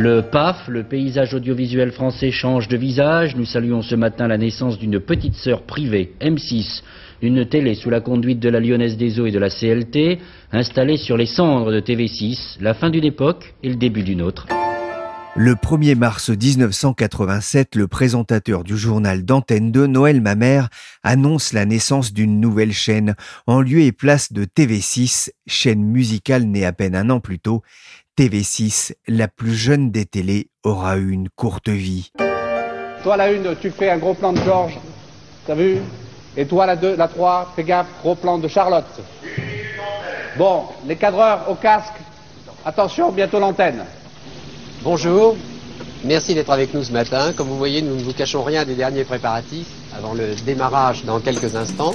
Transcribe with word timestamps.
Le 0.00 0.22
PAF, 0.22 0.68
le 0.68 0.84
paysage 0.84 1.34
audiovisuel 1.34 1.90
français, 1.90 2.30
change 2.30 2.68
de 2.68 2.76
visage. 2.76 3.34
Nous 3.34 3.44
saluons 3.44 3.82
ce 3.82 3.96
matin 3.96 4.28
la 4.28 4.38
naissance 4.38 4.78
d'une 4.78 5.00
petite 5.00 5.34
sœur 5.34 5.62
privée, 5.62 6.12
M6, 6.20 6.84
une 7.20 7.44
télé 7.48 7.74
sous 7.74 7.90
la 7.90 8.00
conduite 8.00 8.38
de 8.38 8.48
la 8.48 8.60
Lyonnaise 8.60 8.96
des 8.96 9.18
Eaux 9.18 9.26
et 9.26 9.32
de 9.32 9.40
la 9.40 9.50
CLT, 9.50 10.20
installée 10.52 10.98
sur 10.98 11.16
les 11.16 11.26
cendres 11.26 11.72
de 11.72 11.80
TV6, 11.80 12.58
la 12.60 12.74
fin 12.74 12.90
d'une 12.90 13.04
époque 13.04 13.56
et 13.64 13.70
le 13.70 13.74
début 13.74 14.04
d'une 14.04 14.22
autre. 14.22 14.46
Le 15.34 15.54
1er 15.54 15.96
mars 15.96 16.30
1987, 16.30 17.74
le 17.74 17.88
présentateur 17.88 18.62
du 18.62 18.76
journal 18.76 19.24
d'Antenne 19.24 19.72
2, 19.72 19.88
Noël 19.88 20.20
Mamère, 20.20 20.68
annonce 21.02 21.52
la 21.52 21.64
naissance 21.64 22.12
d'une 22.12 22.40
nouvelle 22.40 22.72
chaîne 22.72 23.16
en 23.48 23.60
lieu 23.60 23.80
et 23.80 23.92
place 23.92 24.32
de 24.32 24.44
TV6, 24.44 25.30
chaîne 25.48 25.82
musicale 25.82 26.44
née 26.44 26.64
à 26.64 26.72
peine 26.72 26.94
un 26.94 27.10
an 27.10 27.18
plus 27.18 27.40
tôt. 27.40 27.62
TV6, 28.18 28.94
la 29.06 29.28
plus 29.28 29.54
jeune 29.54 29.92
des 29.92 30.04
télés, 30.04 30.48
aura 30.64 30.96
eu 30.96 31.12
une 31.12 31.28
courte 31.28 31.68
vie. 31.68 32.10
Toi 33.04 33.16
la 33.16 33.30
une, 33.30 33.54
tu 33.60 33.70
fais 33.70 33.90
un 33.90 33.98
gros 33.98 34.14
plan 34.14 34.32
de 34.32 34.40
Georges, 34.40 34.76
t'as 35.46 35.54
vu? 35.54 35.76
Et 36.36 36.44
toi 36.44 36.66
la 36.66 36.74
2, 36.74 36.96
la 36.96 37.06
3, 37.06 37.52
fais 37.54 37.62
gaffe, 37.62 37.86
gros 38.02 38.16
plan 38.16 38.38
de 38.38 38.48
Charlotte. 38.48 39.00
Bon, 40.36 40.64
les 40.88 40.96
cadreurs 40.96 41.48
au 41.48 41.54
casque, 41.54 41.94
attention, 42.64 43.12
bientôt 43.12 43.38
l'antenne. 43.38 43.84
Bonjour, 44.82 45.36
merci 46.02 46.34
d'être 46.34 46.50
avec 46.50 46.74
nous 46.74 46.82
ce 46.82 46.90
matin. 46.90 47.32
Comme 47.36 47.46
vous 47.46 47.56
voyez, 47.56 47.82
nous 47.82 47.94
ne 47.94 48.02
vous 48.02 48.14
cachons 48.14 48.42
rien 48.42 48.64
des 48.64 48.74
derniers 48.74 49.04
préparatifs 49.04 49.70
avant 49.96 50.14
le 50.14 50.34
démarrage 50.44 51.04
dans 51.04 51.20
quelques 51.20 51.54
instants. 51.54 51.94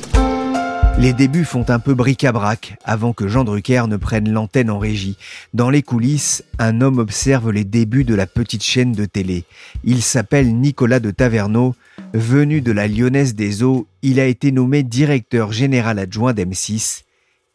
Les 0.99 1.11
débuts 1.11 1.43
font 1.43 1.65
un 1.69 1.79
peu 1.79 1.95
bric-à-brac 1.95 2.77
avant 2.83 3.13
que 3.13 3.27
Jean 3.27 3.43
Drucker 3.43 3.85
ne 3.87 3.97
prenne 3.97 4.31
l'antenne 4.31 4.69
en 4.69 4.77
régie. 4.77 5.17
Dans 5.53 5.69
les 5.69 5.81
coulisses, 5.81 6.43
un 6.59 6.81
homme 6.81 6.99
observe 6.99 7.51
les 7.51 7.65
débuts 7.65 8.03
de 8.03 8.15
la 8.15 8.27
petite 8.27 8.63
chaîne 8.63 8.91
de 8.91 9.05
télé. 9.05 9.43
Il 9.83 10.01
s'appelle 10.01 10.55
Nicolas 10.55 10.99
de 10.99 11.11
Taverneau. 11.11 11.75
Venu 12.13 12.61
de 12.61 12.71
la 12.71 12.87
Lyonnaise 12.87 13.33
des 13.35 13.63
Eaux, 13.63 13.87
il 14.01 14.19
a 14.19 14.25
été 14.25 14.51
nommé 14.51 14.83
directeur 14.83 15.51
général 15.51 15.97
adjoint 15.97 16.33
d'M6. 16.33 17.03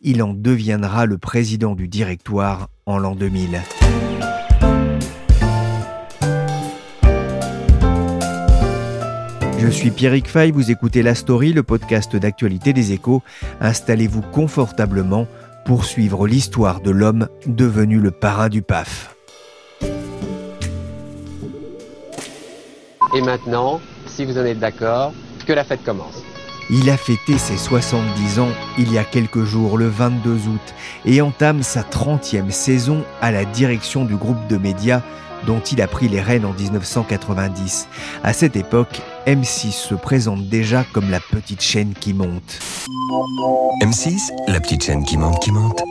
Il 0.00 0.22
en 0.22 0.34
deviendra 0.34 1.06
le 1.06 1.16
président 1.16 1.74
du 1.74 1.88
directoire 1.88 2.68
en 2.86 2.98
l'an 2.98 3.14
2000. 3.14 3.60
Je 9.58 9.66
suis 9.66 9.90
Pierrick 9.90 10.28
Fay, 10.28 10.52
vous 10.52 10.70
écoutez 10.70 11.02
La 11.02 11.16
Story, 11.16 11.52
le 11.52 11.64
podcast 11.64 12.14
d'actualité 12.14 12.72
des 12.72 12.92
échos. 12.92 13.22
Installez-vous 13.60 14.22
confortablement 14.22 15.26
pour 15.64 15.84
suivre 15.84 16.28
l'histoire 16.28 16.80
de 16.80 16.92
l'homme 16.92 17.28
devenu 17.46 17.98
le 17.98 18.12
parrain 18.12 18.48
du 18.48 18.62
PAF. 18.62 19.16
Et 23.14 23.20
maintenant, 23.20 23.80
si 24.06 24.24
vous 24.24 24.38
en 24.38 24.44
êtes 24.44 24.60
d'accord, 24.60 25.12
que 25.44 25.52
la 25.52 25.64
fête 25.64 25.82
commence. 25.82 26.22
Il 26.70 26.88
a 26.88 26.96
fêté 26.96 27.36
ses 27.36 27.56
70 27.56 28.38
ans 28.38 28.50
il 28.78 28.92
y 28.92 28.98
a 28.98 29.04
quelques 29.04 29.42
jours, 29.42 29.76
le 29.76 29.88
22 29.88 30.30
août, 30.30 30.74
et 31.04 31.20
entame 31.20 31.64
sa 31.64 31.80
30e 31.80 32.50
saison 32.50 33.02
à 33.20 33.32
la 33.32 33.44
direction 33.44 34.04
du 34.04 34.14
groupe 34.14 34.46
de 34.48 34.56
médias 34.56 35.02
dont 35.48 35.60
il 35.60 35.80
a 35.80 35.88
pris 35.88 36.08
les 36.08 36.20
rênes 36.20 36.44
en 36.44 36.52
1990. 36.52 37.88
À 38.22 38.34
cette 38.34 38.54
époque, 38.54 39.00
M6 39.26 39.70
se 39.70 39.94
présente 39.94 40.46
déjà 40.50 40.84
comme 40.92 41.10
la 41.10 41.20
petite 41.20 41.62
chaîne 41.62 41.94
qui 41.94 42.12
monte. 42.12 42.60
M6, 43.82 44.28
la 44.46 44.60
petite 44.60 44.84
chaîne 44.84 45.04
qui 45.04 45.16
monte, 45.16 45.40
qui 45.40 45.50
monte. 45.50 45.82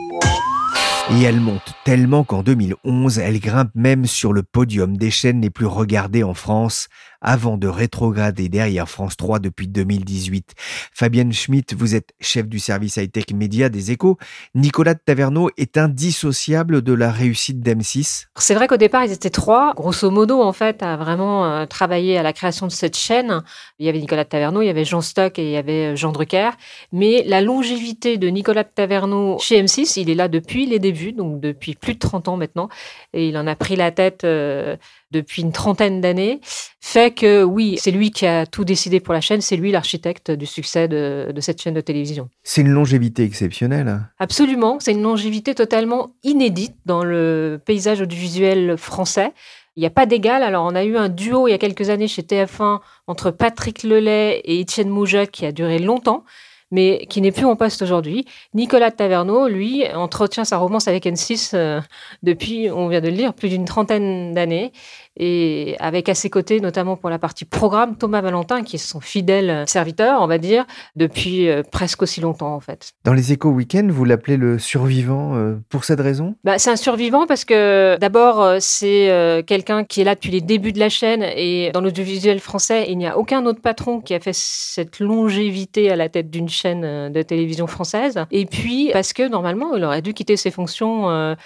Et 1.10 1.22
elle 1.22 1.40
monte 1.40 1.74
tellement 1.84 2.22
qu'en 2.22 2.44
2011, 2.44 3.18
elle 3.18 3.40
grimpe 3.40 3.70
même 3.74 4.06
sur 4.06 4.32
le 4.32 4.44
podium 4.44 4.96
des 4.96 5.10
chaînes 5.10 5.40
les 5.40 5.50
plus 5.50 5.66
regardées 5.66 6.22
en 6.22 6.34
France, 6.34 6.88
avant 7.20 7.56
de 7.56 7.68
rétrograder 7.68 8.48
derrière 8.48 8.88
France 8.88 9.16
3 9.16 9.38
depuis 9.38 9.68
2018. 9.68 10.54
Fabienne 10.92 11.32
Schmitt, 11.32 11.74
vous 11.74 11.94
êtes 11.94 12.12
chef 12.20 12.48
du 12.48 12.58
service 12.58 12.96
high-tech 12.96 13.26
média 13.34 13.68
des 13.68 13.90
échos. 13.90 14.18
Nicolas 14.54 14.94
de 14.94 15.00
Taverneau 15.04 15.50
est 15.56 15.76
indissociable 15.76 16.82
de 16.82 16.92
la 16.92 17.10
réussite 17.10 17.60
d'M6 17.60 18.26
C'est 18.36 18.54
vrai 18.54 18.68
qu'au 18.68 18.76
départ, 18.76 19.04
ils 19.04 19.12
étaient 19.12 19.30
trois, 19.30 19.74
grosso 19.74 20.10
modo, 20.10 20.42
en 20.42 20.52
fait, 20.52 20.82
à 20.82 20.96
vraiment 20.96 21.46
euh, 21.46 21.66
travailler 21.66 22.18
à 22.18 22.22
la 22.22 22.32
création 22.32 22.66
de 22.66 22.72
cette 22.72 22.96
chaîne. 22.96 23.42
Il 23.78 23.86
y 23.86 23.88
avait 23.88 24.00
Nicolas 24.00 24.24
de 24.24 24.28
Taverneau, 24.28 24.62
il 24.62 24.66
y 24.66 24.70
avait 24.70 24.84
Jean 24.84 25.00
Stock 25.00 25.38
et 25.38 25.44
il 25.44 25.50
y 25.50 25.56
avait 25.56 25.92
euh, 25.92 25.96
Jean 25.96 26.12
Drucker. 26.12 26.50
Mais 26.92 27.24
la 27.26 27.40
longévité 27.40 28.16
de 28.18 28.28
Nicolas 28.28 28.64
de 28.64 28.70
Taverneau 28.74 29.38
chez 29.40 29.62
M6, 29.62 29.98
il 30.00 30.10
est 30.10 30.14
là 30.14 30.28
depuis 30.28 30.66
les 30.66 30.78
débuts, 30.78 31.12
donc 31.12 31.40
depuis 31.40 31.74
plus 31.74 31.94
de 31.94 31.98
30 31.98 32.28
ans 32.28 32.36
maintenant. 32.36 32.68
Et 33.12 33.28
il 33.28 33.36
en 33.36 33.46
a 33.46 33.56
pris 33.56 33.76
la 33.76 33.90
tête 33.90 34.24
euh, 34.24 34.76
depuis 35.10 35.42
une 35.42 35.52
trentaine 35.52 36.00
d'années, 36.00 36.40
fait 36.80 37.14
que 37.14 37.42
oui, 37.42 37.78
c'est 37.80 37.90
lui 37.90 38.10
qui 38.10 38.26
a 38.26 38.46
tout 38.46 38.64
décidé 38.64 39.00
pour 39.00 39.14
la 39.14 39.20
chaîne, 39.20 39.40
c'est 39.40 39.56
lui 39.56 39.70
l'architecte 39.70 40.30
du 40.30 40.46
succès 40.46 40.88
de, 40.88 41.32
de, 41.34 41.40
cette 41.40 41.62
chaîne 41.62 41.74
de 41.74 41.80
télévision. 41.80 42.28
C'est 42.42 42.60
une 42.60 42.70
longévité 42.70 43.24
exceptionnelle. 43.24 44.00
Absolument, 44.18 44.78
c'est 44.80 44.92
une 44.92 45.02
longévité 45.02 45.54
totalement 45.54 46.14
inédite 46.22 46.76
dans 46.86 47.04
le 47.04 47.60
paysage 47.64 48.00
audiovisuel 48.00 48.76
français. 48.76 49.32
Il 49.76 49.80
n'y 49.80 49.86
a 49.86 49.90
pas 49.90 50.06
d'égal. 50.06 50.42
Alors, 50.42 50.64
on 50.64 50.74
a 50.74 50.82
eu 50.82 50.96
un 50.96 51.08
duo 51.08 51.46
il 51.46 51.52
y 51.52 51.54
a 51.54 51.58
quelques 51.58 51.88
années 51.88 52.08
chez 52.08 52.22
TF1 52.22 52.80
entre 53.06 53.30
Patrick 53.30 53.84
Lelay 53.84 54.40
et 54.44 54.58
Étienne 54.58 54.88
Moujac 54.88 55.30
qui 55.30 55.46
a 55.46 55.52
duré 55.52 55.78
longtemps 55.78 56.24
mais 56.70 57.06
qui 57.08 57.20
n'est 57.20 57.32
plus 57.32 57.44
en 57.44 57.56
poste 57.56 57.82
aujourd'hui. 57.82 58.26
Nicolas 58.54 58.90
Taverneau, 58.90 59.48
lui, 59.48 59.84
entretient 59.94 60.44
sa 60.44 60.58
romance 60.58 60.88
avec 60.88 61.04
N6 61.04 61.50
euh, 61.54 61.80
depuis, 62.22 62.70
on 62.70 62.88
vient 62.88 63.00
de 63.00 63.08
le 63.08 63.14
lire, 63.14 63.34
plus 63.34 63.48
d'une 63.48 63.64
trentaine 63.64 64.34
d'années 64.34 64.72
et 65.20 65.74
avec 65.80 66.08
à 66.08 66.14
ses 66.14 66.30
côtés, 66.30 66.60
notamment 66.60 66.96
pour 66.96 67.10
la 67.10 67.18
partie 67.18 67.44
programme, 67.44 67.96
Thomas 67.96 68.20
Valentin, 68.20 68.62
qui 68.62 68.76
est 68.76 68.78
son 68.78 69.00
fidèle 69.00 69.64
serviteur, 69.66 70.22
on 70.22 70.28
va 70.28 70.38
dire, 70.38 70.64
depuis 70.94 71.48
euh, 71.48 71.62
presque 71.68 72.02
aussi 72.02 72.20
longtemps, 72.20 72.54
en 72.54 72.60
fait. 72.60 72.92
Dans 73.04 73.14
les 73.14 73.32
échos 73.32 73.50
week-end, 73.50 73.88
vous 73.90 74.04
l'appelez 74.04 74.36
le 74.36 74.60
survivant 74.60 75.34
euh, 75.34 75.56
pour 75.70 75.84
cette 75.84 76.00
raison? 76.00 76.36
Bah, 76.44 76.58
C'est 76.58 76.70
un 76.70 76.76
survivant 76.76 77.26
parce 77.26 77.44
que 77.44 77.96
d'abord, 77.98 78.60
c'est 78.60 79.44
quelqu'un 79.46 79.84
qui 79.84 80.00
est 80.02 80.04
là 80.04 80.14
depuis 80.14 80.30
les 80.30 80.40
débuts 80.40 80.72
de 80.72 80.78
la 80.78 80.88
chaîne 80.88 81.22
et 81.22 81.70
dans 81.72 81.80
l'audiovisuel 81.80 82.38
français, 82.38 82.86
il 82.88 82.98
n'y 82.98 83.06
a 83.06 83.18
aucun 83.18 83.44
autre 83.46 83.60
patron 83.60 84.00
qui 84.00 84.14
a 84.14 84.20
fait 84.20 84.34
cette 84.34 85.00
longévité 85.00 85.90
à 85.90 85.96
la 85.96 86.08
tête 86.08 86.30
d'une 86.30 86.48
chaîne 86.48 86.57
de 86.64 87.22
télévision 87.22 87.66
française. 87.66 88.24
Et 88.30 88.46
puis, 88.46 88.90
parce 88.92 89.12
que 89.12 89.28
normalement, 89.28 89.74
il 89.76 89.84
aurait 89.84 90.02
dû 90.02 90.14
quitter 90.14 90.36
ses 90.36 90.50
fonctions 90.50 91.36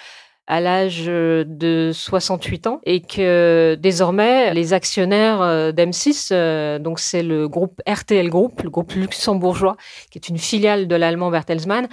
à 0.45 0.59
l'âge 0.59 1.05
de 1.05 1.91
68 1.93 2.67
ans 2.67 2.81
et 2.83 3.01
que 3.01 3.77
désormais 3.79 4.53
les 4.53 4.73
actionnaires 4.73 5.41
euh, 5.41 5.71
d'M6, 5.71 6.29
euh, 6.31 6.79
donc 6.79 6.99
c'est 6.99 7.23
le 7.23 7.47
groupe 7.47 7.81
RTL 7.87 8.29
Group, 8.29 8.61
le 8.61 8.69
groupe 8.69 8.91
luxembourgeois, 8.91 9.77
qui 10.11 10.17
est 10.17 10.27
une 10.27 10.37
filiale 10.37 10.87
de 10.87 10.95
l'allemand 10.95 11.31
Bertelsmann, 11.31 11.87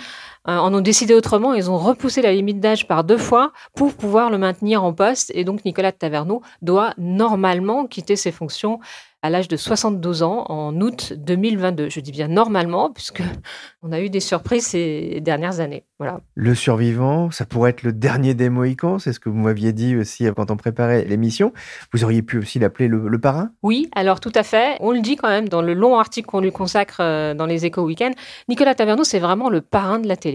euh, 0.49 0.57
en 0.57 0.73
ont 0.73 0.81
décidé 0.81 1.15
autrement. 1.15 1.55
Ils 1.55 1.71
ont 1.71 1.79
repoussé 1.79 2.23
la 2.23 2.33
limite 2.33 2.61
d'âge 2.61 2.87
par 2.87 3.05
deux 3.05 3.19
fois 3.19 3.53
pour 3.75 3.95
pouvoir 3.95 4.31
le 4.31 4.39
maintenir 4.39 4.85
en 4.85 4.93
poste 4.93 5.31
et 5.35 5.45
donc 5.45 5.65
Nicolas 5.65 5.93
de 5.93 5.97
Taverneau 5.97 6.43
doit 6.63 6.95
normalement 6.99 7.87
quitter 7.87 8.17
ses 8.17 8.33
fonctions 8.33 8.81
à 9.23 9.29
l'âge 9.29 9.49
de 9.49 9.57
72 9.57 10.23
ans 10.23 10.47
en 10.49 10.81
août 10.81 11.13
2022. 11.17 11.91
Je 11.91 12.01
dis 12.01 12.13
bien 12.13 12.29
normalement, 12.29 12.91
puisque 12.91 13.23
on 13.83 13.93
a 13.93 14.01
eu 14.01 14.09
des 14.09 14.21
surprises 14.21 14.69
ces 14.69 15.21
dernières 15.21 15.61
années. 15.61 15.85
Voilà. 15.99 16.21
Le 16.35 16.55
survivant, 16.55 17.31
ça 17.31 17.45
pourrait 17.45 17.71
être 17.71 17.83
le 17.83 17.93
dernier 17.93 18.33
des 18.33 18.49
Mohicans, 18.49 18.99
c'est 18.99 19.13
ce 19.13 19.21
que 19.21 19.29
vous 19.29 19.37
m'aviez 19.37 19.73
dit 19.73 19.97
aussi 19.97 20.27
quand 20.35 20.51
on 20.51 20.57
préparait 20.57 21.05
l'émission. 21.05 21.53
Vous 21.93 22.05
auriez 22.05 22.23
pu 22.23 22.39
aussi 22.39 22.59
l'appeler 22.59 22.89
le, 22.89 23.19
parrain? 23.19 23.51
Oui, 23.63 23.91
alors 23.95 24.21
tout 24.21 24.33
à 24.35 24.43
fait. 24.43 24.79
On 24.81 24.93
le 24.93 25.01
dit 25.01 25.17
quand 25.17 25.29
même 25.29 25.49
dans 25.49 25.61
le 25.61 25.75
long 25.75 25.99
article 25.99 26.27
qu'on 26.27 26.41
lui 26.41 26.53
consacre 26.53 27.01
euh, 27.01 27.35
dans 27.35 27.45
les 27.45 27.67
Échos 27.67 27.83
Week-end. 27.83 28.13
Nicolas 28.49 28.75
Taverneau, 28.75 29.05
c'est 29.05 29.19
vraiment 29.19 29.51
le 29.51 29.61
parrain 29.61 29.99
de 29.99 30.09
la 30.09 30.17
télé. 30.17 30.30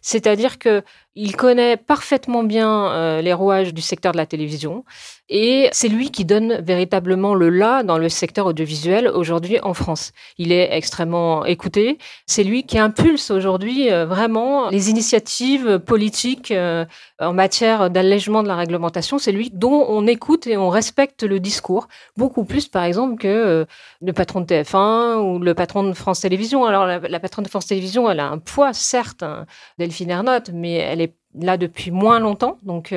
C'est-à-dire 0.00 0.58
que 0.58 0.82
il 1.16 1.34
connaît 1.34 1.76
parfaitement 1.76 2.44
bien 2.44 2.92
euh, 2.92 3.20
les 3.20 3.32
rouages 3.32 3.74
du 3.74 3.82
secteur 3.82 4.12
de 4.12 4.16
la 4.16 4.26
télévision 4.26 4.84
et 5.28 5.68
c'est 5.72 5.88
lui 5.88 6.10
qui 6.10 6.24
donne 6.24 6.60
véritablement 6.60 7.34
le 7.34 7.50
là 7.50 7.82
dans 7.82 7.98
le 7.98 8.08
secteur 8.08 8.46
audiovisuel 8.46 9.08
aujourd'hui 9.08 9.58
en 9.60 9.74
France. 9.74 10.12
Il 10.38 10.50
est 10.52 10.68
extrêmement 10.72 11.44
écouté. 11.44 11.98
C'est 12.26 12.44
lui 12.44 12.64
qui 12.64 12.78
impulse 12.78 13.30
aujourd'hui 13.30 13.92
euh, 13.92 14.06
vraiment 14.06 14.70
les 14.70 14.90
initiatives 14.90 15.78
politiques 15.80 16.52
euh, 16.52 16.84
en 17.20 17.32
matière 17.32 17.90
d'allègement 17.90 18.42
de 18.42 18.48
la 18.48 18.56
réglementation. 18.56 19.18
C'est 19.18 19.32
lui 19.32 19.50
dont 19.52 19.86
on 19.88 20.06
écoute 20.06 20.46
et 20.46 20.56
on 20.56 20.68
respecte 20.68 21.22
le 21.22 21.40
discours 21.40 21.88
beaucoup 22.16 22.44
plus, 22.44 22.68
par 22.68 22.84
exemple, 22.84 23.20
que 23.20 23.66
le 24.00 24.12
patron 24.12 24.40
de 24.40 24.46
TF1 24.46 25.18
ou 25.18 25.38
le 25.38 25.54
patron 25.54 25.82
de 25.82 25.92
France 25.92 26.20
Télévisions. 26.20 26.64
Alors 26.64 26.86
la, 26.86 27.20
patronne 27.20 27.44
de 27.44 27.50
France 27.50 27.66
Télévisions, 27.66 28.10
elle 28.10 28.20
a 28.20 28.28
un 28.28 28.38
poids 28.38 28.72
certes, 28.72 29.22
hein, 29.22 29.46
Delphine 29.78 30.10
Ernotte, 30.10 30.50
mais 30.52 30.74
elle 30.74 30.99
là 31.34 31.56
depuis 31.56 31.90
moins 31.90 32.20
longtemps. 32.20 32.58
Donc 32.62 32.92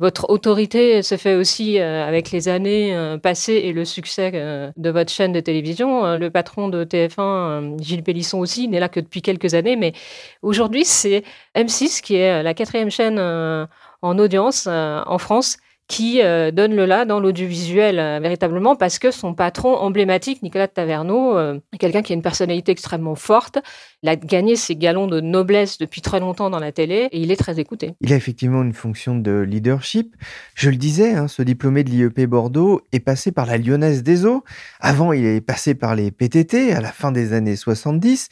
votre 0.00 0.30
autorité 0.30 1.02
se 1.02 1.18
fait 1.18 1.34
aussi 1.34 1.78
euh, 1.78 2.08
avec 2.08 2.30
les 2.30 2.48
années 2.48 2.96
euh, 2.96 3.18
passées 3.18 3.60
et 3.64 3.74
le 3.74 3.84
succès 3.84 4.30
euh, 4.32 4.72
de 4.78 4.88
votre 4.88 5.12
chaîne 5.12 5.30
de 5.30 5.40
télévision. 5.40 6.16
Le 6.16 6.30
patron 6.30 6.68
de 6.68 6.84
TF1, 6.84 7.78
Gilles 7.82 8.02
Pélisson 8.02 8.38
aussi, 8.38 8.66
n'est 8.66 8.80
là 8.80 8.88
que 8.88 8.98
depuis 8.98 9.20
quelques 9.20 9.52
années, 9.52 9.76
mais 9.76 9.92
aujourd'hui, 10.40 10.86
c'est 10.86 11.22
M6 11.54 12.00
qui 12.00 12.14
est 12.16 12.42
la 12.42 12.54
quatrième 12.54 12.90
chaîne 12.90 13.18
en 13.20 14.18
audience 14.18 14.66
en 14.66 15.18
France 15.18 15.58
qui 15.90 16.22
euh, 16.22 16.52
donne 16.52 16.76
le 16.76 16.86
là 16.86 17.04
dans 17.04 17.18
l'audiovisuel 17.18 17.98
euh, 17.98 18.20
véritablement 18.22 18.76
parce 18.76 19.00
que 19.00 19.10
son 19.10 19.34
patron 19.34 19.74
emblématique, 19.74 20.40
Nicolas 20.40 20.68
Taverneau, 20.68 21.36
euh, 21.36 21.58
quelqu'un 21.80 22.02
qui 22.02 22.12
a 22.12 22.14
une 22.14 22.22
personnalité 22.22 22.70
extrêmement 22.70 23.16
forte. 23.16 23.58
Il 24.04 24.08
a 24.08 24.14
gagné 24.14 24.54
ses 24.54 24.76
galons 24.76 25.08
de 25.08 25.20
noblesse 25.20 25.78
depuis 25.78 26.00
très 26.00 26.20
longtemps 26.20 26.48
dans 26.48 26.60
la 26.60 26.70
télé 26.70 27.08
et 27.10 27.20
il 27.20 27.32
est 27.32 27.36
très 27.36 27.58
écouté. 27.58 27.94
Il 28.02 28.12
a 28.12 28.16
effectivement 28.16 28.62
une 28.62 28.72
fonction 28.72 29.16
de 29.16 29.40
leadership. 29.40 30.14
Je 30.54 30.70
le 30.70 30.76
disais, 30.76 31.14
hein, 31.14 31.26
ce 31.26 31.42
diplômé 31.42 31.82
de 31.82 31.90
l'IEP 31.90 32.24
Bordeaux 32.24 32.82
est 32.92 33.00
passé 33.00 33.32
par 33.32 33.44
la 33.44 33.58
Lyonnaise 33.58 34.04
des 34.04 34.24
Eaux. 34.24 34.44
Avant, 34.78 35.12
il 35.12 35.26
est 35.26 35.40
passé 35.40 35.74
par 35.74 35.96
les 35.96 36.12
PTT 36.12 36.72
à 36.72 36.80
la 36.80 36.92
fin 36.92 37.10
des 37.10 37.32
années 37.32 37.56
70 37.56 38.28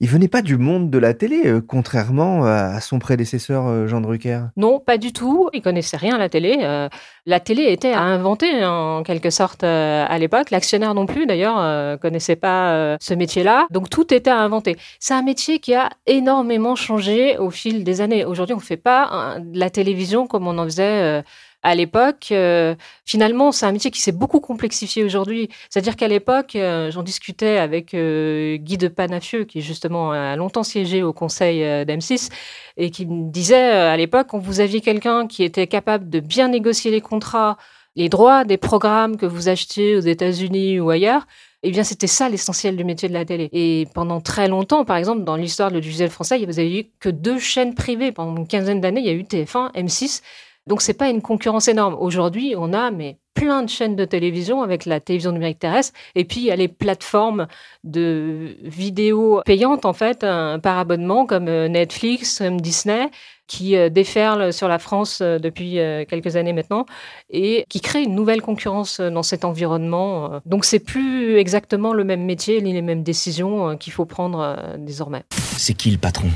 il 0.00 0.08
venait 0.08 0.28
pas 0.28 0.42
du 0.42 0.58
monde 0.58 0.90
de 0.90 0.98
la 0.98 1.12
télé, 1.12 1.42
euh, 1.46 1.60
contrairement 1.60 2.44
à 2.44 2.80
son 2.80 3.00
prédécesseur 3.00 3.66
euh, 3.66 3.88
Jean 3.88 4.00
Drucker. 4.00 4.42
Non, 4.56 4.78
pas 4.78 4.96
du 4.96 5.12
tout. 5.12 5.50
Il 5.52 5.60
connaissait 5.60 5.96
rien 5.96 6.14
à 6.14 6.18
la 6.18 6.28
télé. 6.28 6.58
Euh, 6.62 6.88
la 7.26 7.40
télé 7.40 7.64
était 7.64 7.92
à 7.92 8.02
inventer 8.02 8.64
en 8.64 9.02
quelque 9.02 9.30
sorte 9.30 9.64
à 9.64 10.18
l'époque. 10.18 10.50
L'actionnaire 10.50 10.94
non 10.94 11.06
plus, 11.06 11.26
d'ailleurs, 11.26 11.98
connaissait 11.98 12.36
pas 12.36 12.96
ce 13.00 13.12
métier-là. 13.12 13.66
Donc 13.70 13.90
tout 13.90 14.14
était 14.14 14.30
à 14.30 14.38
inventer. 14.38 14.76
C'est 14.98 15.14
un 15.14 15.22
métier 15.22 15.58
qui 15.58 15.74
a 15.74 15.90
énormément 16.06 16.74
changé 16.74 17.36
au 17.36 17.50
fil 17.50 17.84
des 17.84 18.00
années. 18.00 18.24
Aujourd'hui, 18.24 18.54
on 18.54 18.58
ne 18.58 18.62
fait 18.62 18.78
pas 18.78 19.36
de 19.40 19.58
la 19.58 19.68
télévision 19.68 20.26
comme 20.26 20.46
on 20.46 20.56
en 20.56 20.64
faisait 20.64 21.22
à 21.68 21.74
l'époque. 21.74 22.28
Euh, 22.32 22.74
finalement, 23.04 23.52
c'est 23.52 23.66
un 23.66 23.72
métier 23.72 23.90
qui 23.90 24.00
s'est 24.00 24.12
beaucoup 24.12 24.40
complexifié 24.40 25.04
aujourd'hui. 25.04 25.50
C'est-à-dire 25.68 25.96
qu'à 25.96 26.08
l'époque, 26.08 26.56
euh, 26.56 26.90
j'en 26.90 27.02
discutais 27.02 27.58
avec 27.58 27.92
euh, 27.92 28.56
Guy 28.56 28.78
de 28.78 28.88
Panafieux, 28.88 29.44
qui 29.44 29.60
justement 29.60 30.12
a 30.12 30.34
longtemps 30.36 30.62
siégé 30.62 31.02
au 31.02 31.12
conseil 31.12 31.60
d'M6, 31.60 32.30
et 32.78 32.90
qui 32.90 33.04
me 33.06 33.30
disait 33.30 33.70
à 33.70 33.96
l'époque, 33.96 34.28
quand 34.30 34.38
vous 34.38 34.60
aviez 34.60 34.80
quelqu'un 34.80 35.26
qui 35.26 35.44
était 35.44 35.66
capable 35.66 36.08
de 36.08 36.20
bien 36.20 36.48
négocier 36.48 36.90
les 36.90 37.02
contrats, 37.02 37.58
les 37.96 38.08
droits 38.08 38.44
des 38.44 38.56
programmes 38.56 39.16
que 39.16 39.26
vous 39.26 39.48
achetiez 39.48 39.96
aux 39.96 40.00
États-Unis 40.00 40.80
ou 40.80 40.88
ailleurs, 40.88 41.26
eh 41.64 41.72
bien, 41.72 41.82
c'était 41.82 42.06
ça 42.06 42.28
l'essentiel 42.28 42.76
du 42.76 42.84
métier 42.84 43.08
de 43.08 43.14
la 43.14 43.24
télé. 43.24 43.50
Et 43.52 43.88
pendant 43.92 44.20
très 44.20 44.46
longtemps, 44.46 44.84
par 44.84 44.96
exemple, 44.96 45.24
dans 45.24 45.34
l'histoire 45.34 45.70
de 45.70 45.74
l'audiovisuel 45.74 46.08
français, 46.08 46.38
vous 46.46 46.58
avez 46.60 46.80
eu 46.80 46.84
que 47.00 47.08
deux 47.08 47.40
chaînes 47.40 47.74
privées. 47.74 48.12
Pendant 48.12 48.36
une 48.36 48.46
quinzaine 48.46 48.80
d'années, 48.80 49.00
il 49.00 49.06
y 49.06 49.10
a 49.10 49.12
eu 49.12 49.22
TF1, 49.22 49.74
M6 49.74 50.22
donc 50.68 50.82
c'est 50.82 50.94
pas 50.94 51.08
une 51.08 51.22
concurrence 51.22 51.66
énorme. 51.66 51.96
Aujourd'hui, 51.98 52.54
on 52.56 52.72
a 52.72 52.90
mais 52.90 53.16
plein 53.34 53.62
de 53.62 53.70
chaînes 53.70 53.96
de 53.96 54.04
télévision 54.04 54.62
avec 54.62 54.84
la 54.84 55.00
télévision 55.00 55.32
numérique 55.32 55.60
terrestre 55.60 55.94
et 56.14 56.24
puis 56.24 56.40
il 56.40 56.46
y 56.46 56.50
a 56.50 56.56
les 56.56 56.68
plateformes 56.68 57.46
de 57.84 58.56
vidéos 58.62 59.40
payantes 59.46 59.86
en 59.86 59.92
fait 59.92 60.20
par 60.20 60.78
abonnement 60.78 61.24
comme 61.24 61.48
euh, 61.48 61.68
Netflix, 61.68 62.38
comme 62.38 62.60
Disney 62.60 63.10
qui 63.46 63.76
euh, 63.76 63.88
déferlent 63.88 64.52
sur 64.52 64.68
la 64.68 64.78
France 64.78 65.20
euh, 65.22 65.38
depuis 65.38 65.78
quelques 66.08 66.36
années 66.36 66.52
maintenant 66.52 66.84
et 67.30 67.64
qui 67.68 67.80
créent 67.80 68.02
une 68.02 68.14
nouvelle 68.14 68.42
concurrence 68.42 69.00
dans 69.00 69.22
cet 69.22 69.44
environnement. 69.44 70.40
Donc 70.44 70.64
c'est 70.64 70.80
plus 70.80 71.38
exactement 71.38 71.94
le 71.94 72.04
même 72.04 72.24
métier 72.24 72.60
ni 72.60 72.72
les 72.72 72.82
mêmes 72.82 73.02
décisions 73.02 73.76
qu'il 73.76 73.92
faut 73.92 74.04
prendre 74.04 74.74
désormais. 74.78 75.22
C'est 75.30 75.74
qui 75.74 75.90
le 75.90 75.98
patron? 75.98 76.28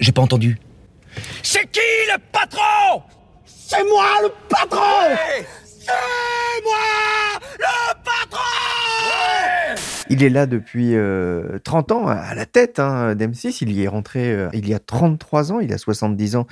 J'ai 0.00 0.12
pas 0.12 0.22
entendu. 0.22 0.58
C'est 1.42 1.70
qui 1.70 1.80
le 2.12 2.18
patron? 2.30 3.02
C'est 3.46 3.84
moi 3.84 4.06
le 4.22 4.28
patron! 4.48 5.16
C'est 5.84 6.62
moi 6.64 7.40
le 7.58 7.94
patron 8.04 8.61
il 10.12 10.22
est 10.22 10.28
là 10.28 10.44
depuis 10.44 10.90
30 10.90 10.94
euh, 10.94 11.94
ans 11.94 12.06
à 12.06 12.34
la 12.34 12.44
tête 12.44 12.78
hein, 12.78 13.14
d'M6. 13.14 13.58
Il 13.62 13.72
y 13.72 13.82
est 13.82 13.88
rentré 13.88 14.30
euh, 14.30 14.48
il 14.52 14.68
y 14.68 14.74
a 14.74 14.78
33 14.78 15.52
ans, 15.52 15.60
il 15.60 15.72
a 15.72 15.78
70 15.78 16.36
ans 16.36 16.46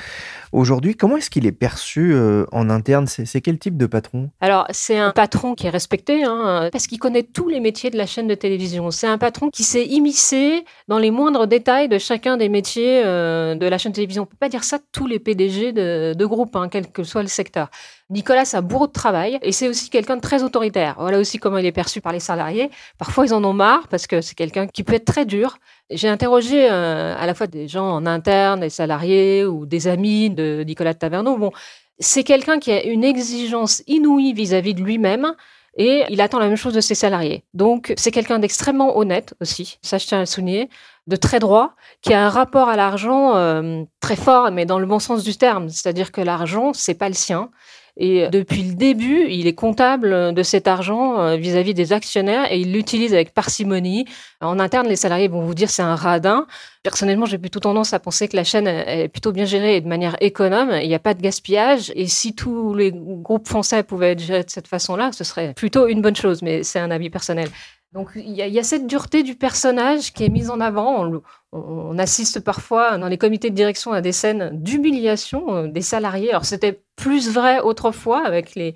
aujourd'hui. 0.52 0.96
Comment 0.96 1.18
est-ce 1.18 1.28
qu'il 1.28 1.46
est 1.46 1.52
perçu 1.52 2.12
euh, 2.14 2.46
en 2.52 2.70
interne? 2.70 3.06
C'est 3.06 3.40
quel 3.42 3.58
type 3.58 3.76
de 3.76 3.84
patron? 3.84 4.30
Alors, 4.40 4.66
c'est 4.70 4.98
un 4.98 5.10
patron 5.10 5.54
qui 5.54 5.66
est 5.66 5.70
respecté 5.70 6.24
hein, 6.24 6.70
parce 6.72 6.86
qu'il 6.86 6.98
connaît 6.98 7.22
tous 7.22 7.48
les 7.48 7.60
métiers 7.60 7.90
de 7.90 7.98
la 7.98 8.06
chaîne 8.06 8.28
de 8.28 8.34
télévision. 8.34 8.90
C'est 8.90 9.06
un 9.06 9.18
patron 9.18 9.50
qui 9.50 9.62
s'est 9.62 9.84
immiscé 9.84 10.64
dans 10.88 10.98
les 10.98 11.10
moindres 11.10 11.46
détails 11.46 11.90
de 11.90 11.98
chacun 11.98 12.38
des 12.38 12.48
métiers 12.48 13.02
de 13.04 13.68
la 13.68 13.78
chaîne 13.78 13.92
de 13.92 13.96
télévision. 13.96 14.22
On 14.22 14.26
ne 14.26 14.30
peut 14.30 14.36
pas 14.40 14.48
dire 14.48 14.64
ça 14.64 14.78
de 14.78 14.84
tous 14.90 15.06
les 15.06 15.18
PDG 15.18 15.72
de, 15.72 16.14
de 16.14 16.26
groupes, 16.26 16.56
hein, 16.56 16.68
quel 16.70 16.90
que 16.90 17.04
soit 17.04 17.22
le 17.22 17.28
secteur. 17.28 17.68
Nicolas, 18.10 18.44
c'est 18.44 18.56
un 18.56 18.62
bourreau 18.62 18.88
de 18.88 18.92
travail 18.92 19.38
et 19.42 19.52
c'est 19.52 19.68
aussi 19.68 19.88
quelqu'un 19.88 20.16
de 20.16 20.20
très 20.20 20.42
autoritaire. 20.42 20.96
Voilà 20.98 21.18
aussi 21.18 21.38
comment 21.38 21.58
il 21.58 21.66
est 21.66 21.72
perçu 21.72 22.00
par 22.00 22.12
les 22.12 22.18
salariés. 22.20 22.70
Parfois, 22.98 23.24
ils 23.24 23.32
en 23.32 23.44
ont 23.44 23.52
marre 23.52 23.86
parce 23.88 24.08
que 24.08 24.20
c'est 24.20 24.34
quelqu'un 24.34 24.66
qui 24.66 24.82
peut 24.82 24.94
être 24.94 25.04
très 25.04 25.24
dur. 25.24 25.58
J'ai 25.90 26.08
interrogé 26.08 26.68
euh, 26.68 27.14
à 27.16 27.26
la 27.26 27.34
fois 27.34 27.46
des 27.46 27.68
gens 27.68 27.88
en 27.88 28.06
interne, 28.06 28.60
des 28.60 28.70
salariés 28.70 29.44
ou 29.44 29.64
des 29.64 29.86
amis 29.86 30.28
de 30.28 30.64
Nicolas 30.66 30.92
de 30.92 30.98
Taverneau. 30.98 31.36
Bon, 31.38 31.52
c'est 32.00 32.24
quelqu'un 32.24 32.58
qui 32.58 32.72
a 32.72 32.82
une 32.84 33.04
exigence 33.04 33.82
inouïe 33.86 34.32
vis-à-vis 34.32 34.74
de 34.74 34.82
lui-même 34.82 35.34
et 35.76 36.04
il 36.08 36.20
attend 36.20 36.38
la 36.40 36.48
même 36.48 36.56
chose 36.56 36.74
de 36.74 36.80
ses 36.80 36.96
salariés. 36.96 37.44
Donc, 37.54 37.94
c'est 37.96 38.10
quelqu'un 38.10 38.38
d'extrêmement 38.38 38.98
honnête 38.98 39.34
aussi, 39.40 39.78
ça 39.82 39.98
je 39.98 40.06
tiens 40.06 40.18
à 40.18 40.22
le 40.22 40.26
souligner, 40.26 40.68
de 41.06 41.16
très 41.16 41.38
droit, 41.38 41.74
qui 42.02 42.12
a 42.12 42.24
un 42.26 42.28
rapport 42.28 42.68
à 42.68 42.76
l'argent 42.76 43.36
euh, 43.36 43.82
très 44.00 44.16
fort, 44.16 44.50
mais 44.50 44.66
dans 44.66 44.78
le 44.78 44.86
bon 44.86 44.98
sens 44.98 45.22
du 45.22 45.36
terme. 45.36 45.68
C'est-à-dire 45.68 46.12
que 46.12 46.20
l'argent, 46.20 46.72
c'est 46.72 46.94
pas 46.94 47.08
le 47.08 47.14
sien. 47.14 47.50
Et 47.96 48.28
depuis 48.28 48.62
le 48.62 48.74
début, 48.74 49.26
il 49.28 49.46
est 49.46 49.54
comptable 49.54 50.34
de 50.34 50.42
cet 50.42 50.68
argent 50.68 51.20
euh, 51.20 51.36
vis-à-vis 51.36 51.74
des 51.74 51.92
actionnaires 51.92 52.50
et 52.50 52.60
il 52.60 52.72
l'utilise 52.72 53.12
avec 53.14 53.34
parcimonie. 53.34 54.06
En 54.40 54.58
interne, 54.58 54.88
les 54.88 54.96
salariés 54.96 55.28
vont 55.28 55.42
vous 55.42 55.54
dire 55.54 55.70
c'est 55.70 55.82
un 55.82 55.96
radin. 55.96 56.46
Personnellement, 56.82 57.26
j'ai 57.26 57.38
plutôt 57.38 57.60
tendance 57.60 57.92
à 57.92 57.98
penser 57.98 58.28
que 58.28 58.36
la 58.36 58.44
chaîne 58.44 58.66
est 58.66 59.08
plutôt 59.08 59.32
bien 59.32 59.44
gérée 59.44 59.76
et 59.76 59.80
de 59.80 59.88
manière 59.88 60.16
économe. 60.20 60.70
Il 60.82 60.88
n'y 60.88 60.94
a 60.94 60.98
pas 60.98 61.14
de 61.14 61.20
gaspillage. 61.20 61.92
Et 61.94 62.06
si 62.06 62.34
tous 62.34 62.74
les 62.74 62.92
groupes 62.92 63.46
français 63.46 63.82
pouvaient 63.82 64.12
être 64.12 64.20
gérés 64.20 64.44
de 64.44 64.50
cette 64.50 64.68
façon-là, 64.68 65.12
ce 65.12 65.24
serait 65.24 65.52
plutôt 65.54 65.88
une 65.88 66.00
bonne 66.00 66.16
chose. 66.16 66.42
Mais 66.42 66.62
c'est 66.62 66.78
un 66.78 66.90
avis 66.90 67.10
personnel. 67.10 67.48
Donc 67.92 68.10
il 68.14 68.30
y, 68.30 68.58
a, 68.58 68.62
cette 68.62 68.86
dureté 68.86 69.24
du 69.24 69.34
personnage 69.34 70.12
qui 70.12 70.24
est 70.24 70.28
mise 70.28 70.48
en 70.48 70.60
avant. 70.60 71.10
On, 71.52 71.98
assiste 71.98 72.40
parfois 72.40 72.96
dans 72.98 73.08
les 73.08 73.18
comités 73.18 73.50
de 73.50 73.54
direction 73.54 73.92
à 73.92 74.00
des 74.00 74.12
scènes 74.12 74.50
d'humiliation 74.52 75.54
euh, 75.54 75.66
des 75.66 75.82
salariés. 75.82 76.30
Alors 76.30 76.44
c'était 76.44 76.82
plus 76.96 77.30
vrai 77.30 77.60
autrefois 77.60 78.24
avec 78.26 78.54
les, 78.54 78.74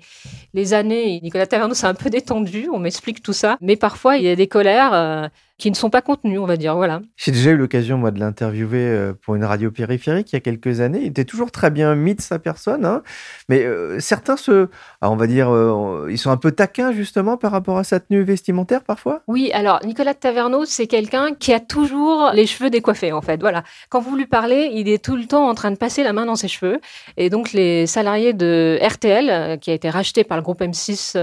les 0.53 0.73
années. 0.73 1.19
Nicolas 1.21 1.47
Taverneau 1.47 1.73
s'est 1.73 1.87
un 1.87 1.93
peu 1.93 2.09
détendu, 2.09 2.67
on 2.71 2.79
m'explique 2.79 3.23
tout 3.23 3.33
ça. 3.33 3.57
Mais 3.61 3.75
parfois 3.75 4.17
il 4.17 4.23
y 4.23 4.29
a 4.29 4.35
des 4.35 4.47
colères. 4.47 4.93
Euh, 4.93 5.27
qui 5.57 5.71
ne 5.71 5.75
sont 5.75 5.89
pas 5.89 6.01
contenus, 6.01 6.39
on 6.39 6.45
va 6.45 6.57
dire. 6.57 6.75
Voilà. 6.75 7.01
J'ai 7.15 7.31
déjà 7.31 7.51
eu 7.51 7.57
l'occasion, 7.57 7.97
moi, 7.97 8.11
de 8.11 8.19
l'interviewer 8.19 8.77
euh, 8.77 9.13
pour 9.13 9.35
une 9.35 9.45
radio 9.45 9.71
périphérique 9.71 10.31
il 10.33 10.35
y 10.35 10.37
a 10.37 10.41
quelques 10.41 10.81
années. 10.81 10.99
Il 11.01 11.07
était 11.07 11.23
toujours 11.23 11.51
très 11.51 11.71
bien 11.71 11.95
mis 11.95 12.13
de 12.13 12.21
sa 12.21 12.39
personne, 12.39 12.85
hein. 12.85 13.03
mais 13.47 13.63
euh, 13.63 13.99
certains 13.99 14.35
se, 14.35 14.67
ah, 15.01 15.09
on 15.09 15.15
va 15.15 15.27
dire, 15.27 15.49
euh, 15.49 16.07
ils 16.09 16.17
sont 16.17 16.31
un 16.31 16.37
peu 16.37 16.51
taquins 16.51 16.91
justement 16.91 17.37
par 17.37 17.51
rapport 17.51 17.77
à 17.77 17.83
sa 17.83 17.99
tenue 17.99 18.23
vestimentaire 18.23 18.83
parfois? 18.83 19.21
Oui, 19.27 19.49
alors 19.53 19.79
Nicolas 19.85 20.13
Taverneau, 20.13 20.65
c'est 20.65 20.87
quelqu'un 20.87 21.33
qui 21.33 21.53
a 21.53 21.61
toujours 21.61 22.31
les 22.33 22.47
cheveux 22.47 22.64
décoiffés, 22.69 23.11
en 23.11 23.21
fait. 23.21 23.39
Voilà. 23.39 23.63
Quand 23.89 23.99
vous 23.99 24.15
lui 24.15 24.27
parlez, 24.27 24.69
il 24.73 24.89
est 24.89 25.03
tout 25.03 25.15
le 25.15 25.25
temps 25.25 25.47
en 25.47 25.55
train 25.55 25.71
de 25.71 25.77
passer 25.77 26.03
la 26.03 26.13
main 26.13 26.25
dans 26.25 26.35
ses 26.35 26.47
cheveux. 26.47 26.79
Et 27.17 27.29
donc 27.29 27.53
les 27.53 27.87
salariés 27.87 28.33
de 28.33 28.79
RTL, 28.81 29.59
qui 29.59 29.71
a 29.71 29.73
été 29.73 29.89
racheté 29.89 30.23
par 30.23 30.37
le 30.37 30.43
groupe 30.43 30.61
M6 30.61 31.17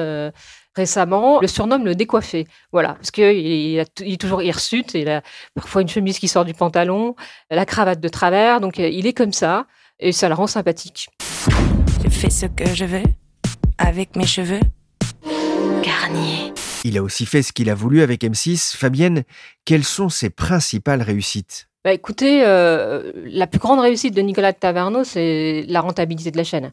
récemment 0.75 1.41
le 1.41 1.47
surnomme 1.47 1.85
le 1.85 1.95
décoiffé. 1.95 2.47
Voilà, 2.73 2.95
parce 2.95 3.11
qu'il 3.11 3.25
il 3.25 3.79
est 3.79 4.21
toujours 4.21 4.43
hirsute, 4.43 4.95
il 4.95 5.09
a 5.09 5.23
parfois 5.55 5.83
une 5.83 5.89
chemise 5.89 6.19
qui 6.19 6.29
sort 6.29 6.45
du 6.45 6.55
pantalon, 6.55 7.15
la 7.51 7.67
cravate 7.67 8.01
de 8.01 8.09
travers, 8.09 8.61
donc 8.61 8.79
euh, 8.79 8.89
il 8.89 9.07
est 9.07 9.13
comme 9.13 9.33
ça, 9.33 9.67
et 10.01 10.13
ça 10.13 10.29
le 10.29 10.35
rend 10.35 10.47
sympathique. 10.47 11.09
Je 12.05 12.09
fais 12.09 12.31
ce 12.31 12.47
que 12.47 12.67
je 12.75 12.85
veux, 12.85 13.03
avec 13.79 14.17
mes 14.17 14.27
cheveux. 14.27 14.61
Garnier. 15.83 16.53
Il 16.85 16.99
a 16.99 17.03
aussi 17.03 17.27
fait 17.27 17.43
ce 17.43 17.53
qu'il 17.53 17.71
a 17.71 17.75
voulu 17.75 18.03
avec 18.03 18.23
M6. 18.23 18.77
Fabienne, 18.77 19.23
quelles 19.65 19.85
sont 19.85 20.09
ses 20.09 20.31
principales 20.31 21.03
réussites? 21.03 21.69
Bah 21.85 21.93
écoutez, 21.93 22.45
euh, 22.45 23.13
la 23.25 23.47
plus 23.47 23.59
grande 23.59 23.81
réussite 23.81 24.15
de 24.15 24.23
Nicolas 24.23 24.53
Taverneau, 24.53 25.05
c'est 25.05 25.65
la 25.69 25.81
rentabilité 25.81 26.31
de 26.31 26.37
la 26.37 26.45
chaîne. 26.45 26.73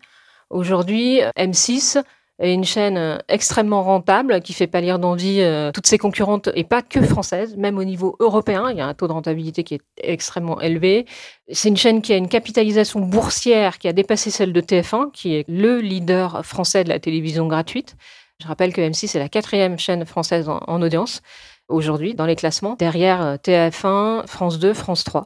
Aujourd'hui, 0.49 1.21
M6 1.37 2.01
est 2.39 2.53
une 2.53 2.63
chaîne 2.63 3.21
extrêmement 3.27 3.83
rentable 3.83 4.41
qui 4.41 4.53
fait 4.53 4.67
pâlir 4.67 4.97
d'envie 4.97 5.41
euh, 5.41 5.71
toutes 5.71 5.87
ses 5.87 5.97
concurrentes 5.97 6.49
et 6.55 6.63
pas 6.63 6.81
que 6.81 7.01
françaises, 7.01 7.55
même 7.57 7.77
au 7.77 7.83
niveau 7.83 8.15
européen, 8.19 8.69
il 8.71 8.77
y 8.77 8.81
a 8.81 8.87
un 8.87 8.93
taux 8.93 9.07
de 9.07 9.13
rentabilité 9.13 9.63
qui 9.63 9.75
est 9.75 9.81
extrêmement 9.97 10.61
élevé. 10.61 11.05
C'est 11.51 11.69
une 11.69 11.77
chaîne 11.77 12.01
qui 12.01 12.13
a 12.13 12.17
une 12.17 12.29
capitalisation 12.29 12.99
boursière 13.01 13.77
qui 13.77 13.87
a 13.87 13.93
dépassé 13.93 14.31
celle 14.31 14.53
de 14.53 14.61
TF1, 14.61 15.11
qui 15.11 15.35
est 15.35 15.45
le 15.49 15.79
leader 15.79 16.45
français 16.45 16.83
de 16.83 16.89
la 16.89 16.99
télévision 16.99 17.47
gratuite. 17.47 17.95
Je 18.41 18.47
rappelle 18.47 18.73
que 18.73 18.81
M6 18.81 19.15
est 19.15 19.19
la 19.19 19.29
quatrième 19.29 19.77
chaîne 19.77 20.05
française 20.05 20.47
en 20.49 20.81
audience 20.81 21.21
aujourd'hui 21.69 22.15
dans 22.15 22.25
les 22.25 22.35
classements, 22.35 22.75
derrière 22.75 23.21
euh, 23.21 23.35
TF1, 23.37 24.27
France 24.27 24.59
2, 24.59 24.73
France 24.73 25.03
3. 25.03 25.25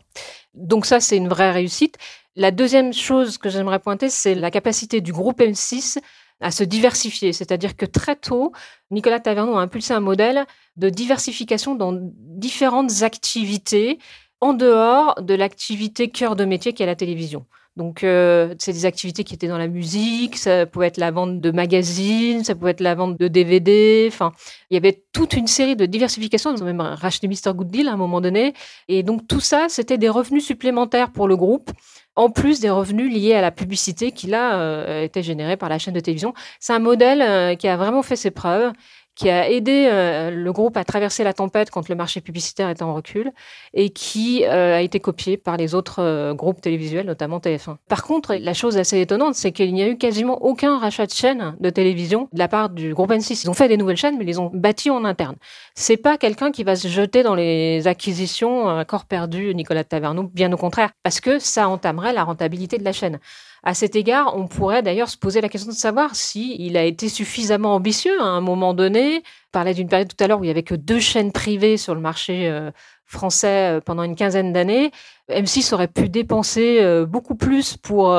Donc 0.53 0.85
ça, 0.85 0.99
c'est 0.99 1.17
une 1.17 1.29
vraie 1.29 1.51
réussite. 1.51 1.97
La 2.35 2.51
deuxième 2.51 2.93
chose 2.93 3.37
que 3.37 3.49
j'aimerais 3.49 3.79
pointer, 3.79 4.09
c'est 4.09 4.35
la 4.35 4.51
capacité 4.51 5.01
du 5.01 5.13
groupe 5.13 5.39
M6 5.39 5.99
à 6.41 6.51
se 6.51 6.63
diversifier. 6.63 7.33
C'est-à-dire 7.33 7.75
que 7.77 7.85
très 7.85 8.15
tôt, 8.15 8.51
Nicolas 8.91 9.19
Taverneau 9.19 9.57
a 9.57 9.61
impulsé 9.61 9.93
un 9.93 9.99
modèle 9.99 10.45
de 10.75 10.89
diversification 10.89 11.75
dans 11.75 11.93
différentes 11.95 13.03
activités 13.03 13.99
en 14.41 14.53
dehors 14.53 15.21
de 15.21 15.35
l'activité 15.35 16.09
cœur 16.09 16.35
de 16.35 16.43
métier 16.43 16.73
qui 16.73 16.83
est 16.83 16.87
la 16.87 16.95
télévision. 16.95 17.45
Donc, 17.75 18.03
euh, 18.03 18.53
c'est 18.59 18.71
des 18.71 18.85
activités 18.85 19.23
qui 19.23 19.33
étaient 19.33 19.47
dans 19.47 19.57
la 19.57 19.67
musique, 19.67 20.37
ça 20.37 20.67
pouvait 20.67 20.87
être 20.87 20.97
la 20.97 21.09
vente 21.09 21.41
de 21.41 21.49
magazines, 21.49 22.43
ça 22.43 22.53
pouvait 22.53 22.71
être 22.71 22.81
la 22.81 22.93
vente 22.93 23.19
de 23.19 23.27
DVD. 23.27 24.05
Enfin, 24.07 24.31
il 24.69 24.75
y 24.75 24.77
avait 24.77 25.03
toute 25.11 25.33
une 25.33 25.47
série 25.47 25.75
de 25.75 25.87
diversifications. 25.87 26.55
Ils 26.55 26.61
ont 26.61 26.67
même 26.67 26.81
racheté 26.81 27.27
Mr. 27.27 27.53
Good 27.55 27.71
Deal 27.71 27.87
à 27.87 27.93
un 27.93 27.97
moment 27.97 28.21
donné. 28.21 28.53
Et 28.89 29.01
donc, 29.01 29.27
tout 29.27 29.39
ça, 29.39 29.65
c'était 29.69 29.97
des 29.97 30.09
revenus 30.09 30.45
supplémentaires 30.45 31.11
pour 31.11 31.27
le 31.27 31.35
groupe, 31.35 31.71
en 32.15 32.29
plus 32.29 32.59
des 32.59 32.69
revenus 32.69 33.11
liés 33.11 33.33
à 33.33 33.41
la 33.41 33.49
publicité 33.49 34.11
qui, 34.11 34.27
là, 34.27 34.59
euh, 34.59 35.03
était 35.03 35.23
générée 35.23 35.57
par 35.57 35.69
la 35.69 35.79
chaîne 35.79 35.95
de 35.95 35.99
télévision. 35.99 36.35
C'est 36.59 36.73
un 36.73 36.79
modèle 36.79 37.23
euh, 37.23 37.55
qui 37.55 37.67
a 37.67 37.75
vraiment 37.75 38.03
fait 38.03 38.15
ses 38.15 38.29
preuves 38.29 38.71
qui 39.15 39.29
a 39.29 39.49
aidé 39.49 39.87
euh, 39.91 40.31
le 40.31 40.51
groupe 40.51 40.75
à 40.77 40.83
traverser 40.83 41.23
la 41.23 41.33
tempête 41.33 41.69
quand 41.69 41.87
le 41.87 41.95
marché 41.95 42.21
publicitaire 42.21 42.69
était 42.69 42.83
en 42.83 42.93
recul 42.93 43.31
et 43.73 43.89
qui 43.89 44.43
euh, 44.43 44.75
a 44.75 44.81
été 44.81 44.99
copié 44.99 45.37
par 45.37 45.57
les 45.57 45.75
autres 45.75 46.01
euh, 46.01 46.33
groupes 46.33 46.61
télévisuels, 46.61 47.05
notamment 47.05 47.37
TF1. 47.37 47.77
Par 47.87 48.03
contre, 48.03 48.35
la 48.35 48.53
chose 48.53 48.77
assez 48.77 48.99
étonnante, 48.99 49.35
c'est 49.35 49.51
qu'il 49.51 49.73
n'y 49.73 49.83
a 49.83 49.87
eu 49.87 49.97
quasiment 49.97 50.41
aucun 50.43 50.79
rachat 50.79 51.05
de 51.05 51.11
chaînes 51.11 51.55
de 51.59 51.69
télévision 51.69 52.27
de 52.33 52.39
la 52.39 52.47
part 52.47 52.69
du 52.69 52.93
groupe 52.93 53.11
N6. 53.11 53.41
Ils 53.43 53.49
ont 53.49 53.53
fait 53.53 53.67
des 53.67 53.77
nouvelles 53.77 53.97
chaînes, 53.97 54.17
mais 54.17 54.23
ils 54.23 54.27
les 54.27 54.39
ont 54.39 54.49
bâties 54.53 54.89
en 54.89 55.05
interne. 55.05 55.35
C'est 55.75 55.97
pas 55.97 56.17
quelqu'un 56.17 56.51
qui 56.51 56.63
va 56.63 56.75
se 56.75 56.87
jeter 56.87 57.21
dans 57.23 57.35
les 57.35 57.87
acquisitions 57.87 58.67
à 58.69 58.85
corps 58.85 59.05
perdu, 59.05 59.53
Nicolas 59.53 59.83
Taverneau, 59.83 60.23
bien 60.23 60.51
au 60.51 60.57
contraire, 60.57 60.91
parce 61.03 61.19
que 61.19 61.39
ça 61.39 61.69
entamerait 61.69 62.13
la 62.13 62.23
rentabilité 62.23 62.77
de 62.77 62.83
la 62.83 62.93
chaîne. 62.93 63.19
À 63.65 63.73
cet 63.73 63.95
égard, 63.95 64.35
on 64.35 64.47
pourrait 64.47 64.83
d'ailleurs 64.83 65.07
se 65.07 65.17
poser 65.17 65.39
la 65.39 65.47
question 65.47 65.71
de 65.71 65.75
savoir 65.77 66.17
si 66.17 66.57
il 66.59 66.75
a 66.75 66.83
été 66.83 67.07
suffisamment 67.07 67.75
ambitieux 67.75 68.19
à 68.19 68.25
un 68.25 68.41
moment 68.41 68.73
donné. 68.73 69.17
On 69.17 69.51
parlait 69.53 69.73
d'une 69.73 69.87
période 69.87 70.13
tout 70.13 70.21
à 70.21 70.27
l'heure 70.27 70.41
où 70.41 70.43
il 70.43 70.47
y 70.47 70.51
avait 70.51 70.63
que 70.63 70.75
deux 70.75 70.99
chaînes 70.99 71.31
privées 71.31 71.77
sur 71.77 71.95
le 71.95 72.01
marché 72.01 72.49
euh, 72.49 72.71
français 73.05 73.77
euh, 73.77 73.79
pendant 73.79 74.03
une 74.03 74.17
quinzaine 74.17 74.51
d'années. 74.51 74.91
M6 75.29 75.73
aurait 75.73 75.87
pu 75.87 76.09
dépenser 76.09 76.79
euh, 76.81 77.05
beaucoup 77.05 77.35
plus 77.35 77.77
pour 77.77 78.13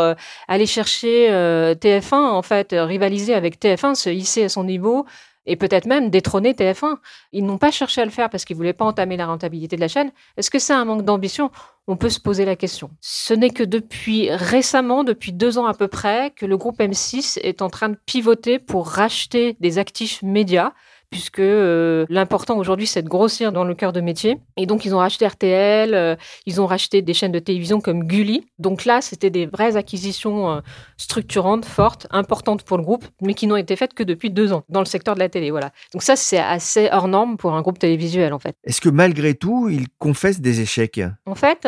aller 0.49 0.67
chercher 0.67 1.29
TF1, 1.29 2.15
en 2.15 2.43
fait, 2.43 2.69
rivaliser 2.73 3.35
avec 3.35 3.61
TF1, 3.61 3.97
se 3.97 4.09
hisser 4.09 4.45
à 4.45 4.49
son 4.49 4.65
niveau 4.65 5.05
et 5.47 5.57
peut-être 5.57 5.87
même 5.87 6.11
détrôner 6.11 6.53
TF1. 6.53 6.97
Ils 7.33 7.45
n'ont 7.45 7.59
pas 7.59 7.71
cherché 7.71 8.01
à 8.01 8.05
le 8.05 8.11
faire 8.11 8.31
parce 8.31 8.45
qu'ils 8.45 8.57
voulaient 8.57 8.73
pas 8.73 8.85
entamer 8.85 9.17
la 9.17 9.27
rentabilité 9.27 9.77
de 9.77 9.81
la 9.81 9.89
chaîne. 9.89 10.11
Est-ce 10.37 10.51
que 10.51 10.59
c'est 10.59 10.73
un 10.73 10.85
manque 10.85 11.05
d'ambition? 11.05 11.51
On 11.87 11.97
peut 11.97 12.09
se 12.09 12.21
poser 12.21 12.45
la 12.45 12.57
question. 12.57 12.91
Ce 13.01 13.35
n'est 13.35 13.51
que 13.51 13.63
depuis 13.63 14.31
récemment, 14.31 15.05
depuis 15.05 15.33
deux 15.33 15.59
ans 15.59 15.67
à 15.67 15.75
peu 15.75 15.89
près, 15.89 16.33
que 16.35 16.47
le 16.47 16.57
groupe 16.57 16.79
M6 16.79 17.39
est 17.43 17.61
en 17.61 17.69
train 17.69 17.91
de 17.91 17.99
pivoter 18.07 18.59
pour 18.59 18.89
racheter 18.89 19.57
des 19.61 19.79
actifs 19.79 20.23
médias 20.23 20.73
puisque 21.15 21.39
euh, 21.39 22.07
l'important 22.09 22.59
aujourd'hui, 22.59 22.89
c'est 22.89 23.03
de 23.03 23.09
grossir 23.09 23.53
dans 23.53 23.63
le 23.63 23.77
cœur 23.77 23.93
de 23.93 24.01
métier. 24.01 24.41
Et 24.57 24.67
donc, 24.67 24.85
ils 24.85 24.97
ont 24.97 24.99
racheté 24.99 25.25
RTL, 25.25 25.95
euh, 25.95 26.17
ils 26.45 26.61
ont 26.61 26.67
racheté 26.67 27.03
des 27.03 27.15
chaînes 27.15 27.31
de 27.31 27.39
télévision 27.39 27.81
comme 27.81 28.03
Gulli. 28.03 28.49
Donc 28.59 28.85
là, 28.85 29.01
c'était 29.01 29.31
des 29.31 29.47
vraies 29.47 29.77
acquisitions 29.77 30.51
euh, 30.51 30.61
structurantes, 30.97 31.67
fortes, 31.67 32.09
importantes 32.11 32.65
pour 32.65 32.79
le 32.79 32.83
groupe, 32.83 33.05
mais 33.23 33.35
qui 33.35 33.47
n'ont 33.47 33.55
été 33.55 33.77
faites 33.77 33.95
que 33.95 34.03
depuis 34.03 34.29
deux 34.29 34.53
ans 34.53 34.65
dans 34.69 34.81
le 34.81 34.87
secteur 34.87 35.15
de 35.15 35.21
la 35.21 35.29
télé. 35.29 35.53
Voilà. 35.53 35.71
Donc 35.93 36.03
ça, 36.03 36.17
c'est 36.17 36.41
assez 36.41 36.89
hors 36.91 37.07
norme 37.07 37.37
pour 37.37 37.55
un 37.55 37.63
groupe 37.63 37.79
télévisuel, 37.79 38.33
en 38.33 38.41
fait. 38.41 38.57
Est-ce 38.65 38.81
que 38.81 38.89
malgré 38.89 39.35
tout, 39.35 39.69
il 39.69 39.87
confesse 40.01 40.41
des 40.41 40.63
échecs? 40.63 41.01
En 41.27 41.37
fait, 41.37 41.65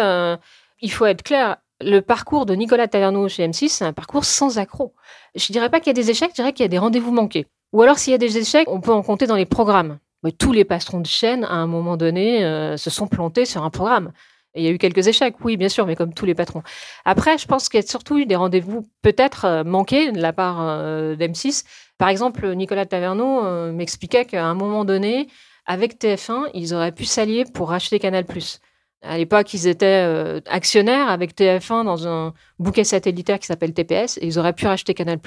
il 0.81 0.91
faut 0.91 1.07
être 1.07 1.23
clair. 1.23 1.59
Le 1.81 2.01
parcours 2.01 2.47
de 2.47 2.55
Nicolas 2.55 2.89
Taverneau 2.89 3.29
chez 3.29 3.47
M6, 3.47 3.69
c'est 3.69 3.85
un 3.85 3.93
parcours 3.93 4.25
sans 4.25 4.59
accroc. 4.59 4.93
Je 5.37 5.53
dirais 5.53 5.71
pas 5.71 5.79
qu'il 5.79 5.89
y 5.89 5.91
a 5.91 6.03
des 6.03 6.11
échecs, 6.11 6.31
je 6.31 6.35
dirais 6.35 6.53
qu'il 6.53 6.65
y 6.65 6.67
a 6.67 6.69
des 6.69 6.79
rendez-vous 6.79 7.13
manqués. 7.13 7.47
Ou 7.73 7.83
alors, 7.83 7.99
s'il 7.99 8.13
y 8.13 8.15
a 8.15 8.19
des 8.19 8.39
échecs, 8.39 8.69
on 8.69 8.81
peut 8.81 8.93
en 8.93 9.03
compter 9.03 9.27
dans 9.27 9.37
les 9.37 9.47
programmes. 9.47 9.99
Tous 10.39 10.53
les 10.53 10.65
patrons 10.65 11.01
de 11.01 11.07
chaîne, 11.07 11.45
à 11.45 11.55
un 11.55 11.67
moment 11.67 11.97
donné, 11.97 12.45
euh, 12.45 12.77
se 12.77 12.91
sont 12.91 13.07
plantés 13.07 13.45
sur 13.45 13.63
un 13.63 13.71
programme. 13.71 14.13
Il 14.55 14.65
y 14.65 14.69
a 14.69 14.71
eu 14.71 14.79
quelques 14.79 15.07
échecs, 15.07 15.37
oui, 15.45 15.57
bien 15.57 15.69
sûr, 15.69 15.87
mais 15.87 15.97
comme 15.97 16.15
tous 16.15 16.25
les 16.25 16.35
patrons. 16.35 16.63
Après, 17.05 17.39
je 17.39 17.47
pense 17.47 17.69
qu'il 17.69 17.81
y 17.81 17.85
a 17.85 17.87
surtout 17.87 18.19
eu 18.19 18.27
des 18.27 18.37
rendez-vous 18.37 18.89
peut-être 19.03 19.45
euh, 19.45 19.65
manqués 19.65 20.13
de 20.13 20.21
la 20.21 20.33
part 20.33 20.57
euh, 20.61 21.15
d'M6. 21.15 21.65
Par 21.99 22.09
exemple, 22.09 22.55
Nicolas 22.55 22.87
Taverneau 22.87 23.73
m'expliquait 23.73 24.25
qu'à 24.25 24.45
un 24.45 24.55
moment 24.55 24.85
donné, 24.85 25.29
avec 25.65 25.99
TF1, 25.99 26.51
ils 26.55 26.75
auraient 26.75 26.93
pu 26.93 27.05
s'allier 27.05 27.45
pour 27.45 27.71
racheter 27.71 27.99
Canal+. 27.99 28.27
À 29.03 29.17
l'époque, 29.17 29.55
ils 29.55 29.67
étaient 29.67 30.43
actionnaires 30.47 31.09
avec 31.09 31.35
TF1 31.35 31.85
dans 31.85 32.07
un 32.07 32.35
bouquet 32.59 32.85
satellitaire 32.85 33.39
qui 33.39 33.47
s'appelle 33.47 33.73
TPS, 33.73 34.19
et 34.19 34.27
ils 34.27 34.39
auraient 34.39 34.53
pu 34.53 34.67
racheter 34.67 34.93
Canal+ 34.93 35.19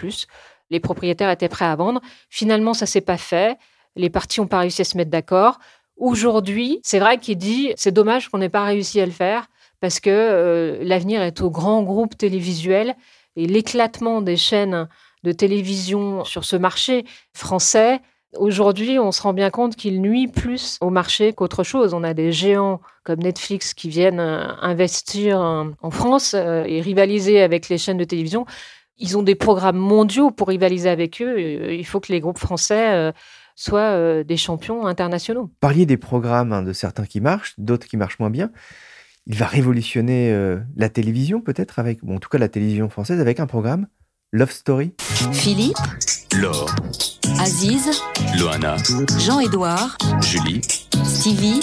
les 0.69 0.79
propriétaires 0.79 1.29
étaient 1.29 1.49
prêts 1.49 1.65
à 1.65 1.75
vendre. 1.75 2.01
Finalement, 2.29 2.73
ça 2.73 2.85
s'est 2.85 3.01
pas 3.01 3.17
fait. 3.17 3.57
Les 3.95 4.09
parties 4.09 4.39
n'ont 4.39 4.47
pas 4.47 4.59
réussi 4.59 4.81
à 4.81 4.85
se 4.85 4.97
mettre 4.97 5.11
d'accord. 5.11 5.59
Aujourd'hui, 5.97 6.79
c'est 6.83 6.99
vrai 6.99 7.17
qu'il 7.17 7.37
dit 7.37 7.73
c'est 7.75 7.91
dommage 7.91 8.29
qu'on 8.29 8.37
n'ait 8.37 8.49
pas 8.49 8.63
réussi 8.63 9.01
à 9.01 9.05
le 9.05 9.11
faire 9.11 9.47
parce 9.81 9.99
que 9.99 10.09
euh, 10.09 10.77
l'avenir 10.81 11.21
est 11.21 11.41
au 11.41 11.49
grand 11.49 11.83
groupe 11.83 12.17
télévisuel 12.17 12.95
et 13.35 13.47
l'éclatement 13.47 14.21
des 14.21 14.37
chaînes 14.37 14.87
de 15.23 15.31
télévision 15.31 16.23
sur 16.23 16.45
ce 16.45 16.55
marché 16.55 17.05
français. 17.33 17.99
Aujourd'hui, 18.37 18.99
on 18.99 19.11
se 19.11 19.21
rend 19.21 19.33
bien 19.33 19.49
compte 19.49 19.75
qu'il 19.75 20.01
nuit 20.01 20.27
plus 20.27 20.77
au 20.81 20.89
marché 20.89 21.33
qu'autre 21.33 21.63
chose. 21.63 21.93
On 21.93 22.03
a 22.03 22.13
des 22.13 22.31
géants 22.31 22.79
comme 23.03 23.19
Netflix 23.19 23.73
qui 23.73 23.89
viennent 23.89 24.19
euh, 24.19 24.47
investir 24.61 25.39
en 25.39 25.91
France 25.91 26.33
euh, 26.33 26.63
et 26.65 26.79
rivaliser 26.79 27.41
avec 27.41 27.67
les 27.67 27.77
chaînes 27.77 27.97
de 27.97 28.03
télévision 28.03 28.45
ils 28.99 29.17
ont 29.17 29.23
des 29.23 29.35
programmes 29.35 29.77
mondiaux 29.77 30.29
pour 30.31 30.49
rivaliser 30.49 30.89
avec 30.89 31.21
eux. 31.21 31.35
Euh, 31.37 31.73
il 31.73 31.85
faut 31.85 31.99
que 31.99 32.11
les 32.11 32.19
groupes 32.19 32.37
français 32.37 32.93
euh, 32.93 33.11
soient 33.55 33.79
euh, 33.79 34.23
des 34.23 34.37
champions 34.37 34.85
internationaux. 34.85 35.49
Parliez 35.59 35.85
des 35.85 35.97
programmes 35.97 36.53
hein, 36.53 36.61
de 36.61 36.73
certains 36.73 37.05
qui 37.05 37.21
marchent, 37.21 37.55
d'autres 37.57 37.87
qui 37.87 37.97
marchent 37.97 38.19
moins 38.19 38.29
bien. 38.29 38.51
Il 39.25 39.35
va 39.35 39.45
révolutionner 39.45 40.33
la 40.75 40.89
télévision 40.89 41.39
peut-être 41.39 41.77
avec, 41.77 41.99
en 42.03 42.17
tout 42.17 42.29
cas 42.29 42.39
la 42.39 42.47
télévision 42.47 42.89
française 42.89 43.19
avec 43.19 43.39
un 43.39 43.45
programme 43.45 43.85
Love 44.31 44.49
Story. 44.49 44.93
Philippe, 45.33 45.77
Laure, 46.35 46.73
Aziz, 47.39 48.01
Loana, 48.39 48.77
Jean-Édouard, 49.19 49.99
Julie, 50.21 50.61
Stevie, 51.19 51.59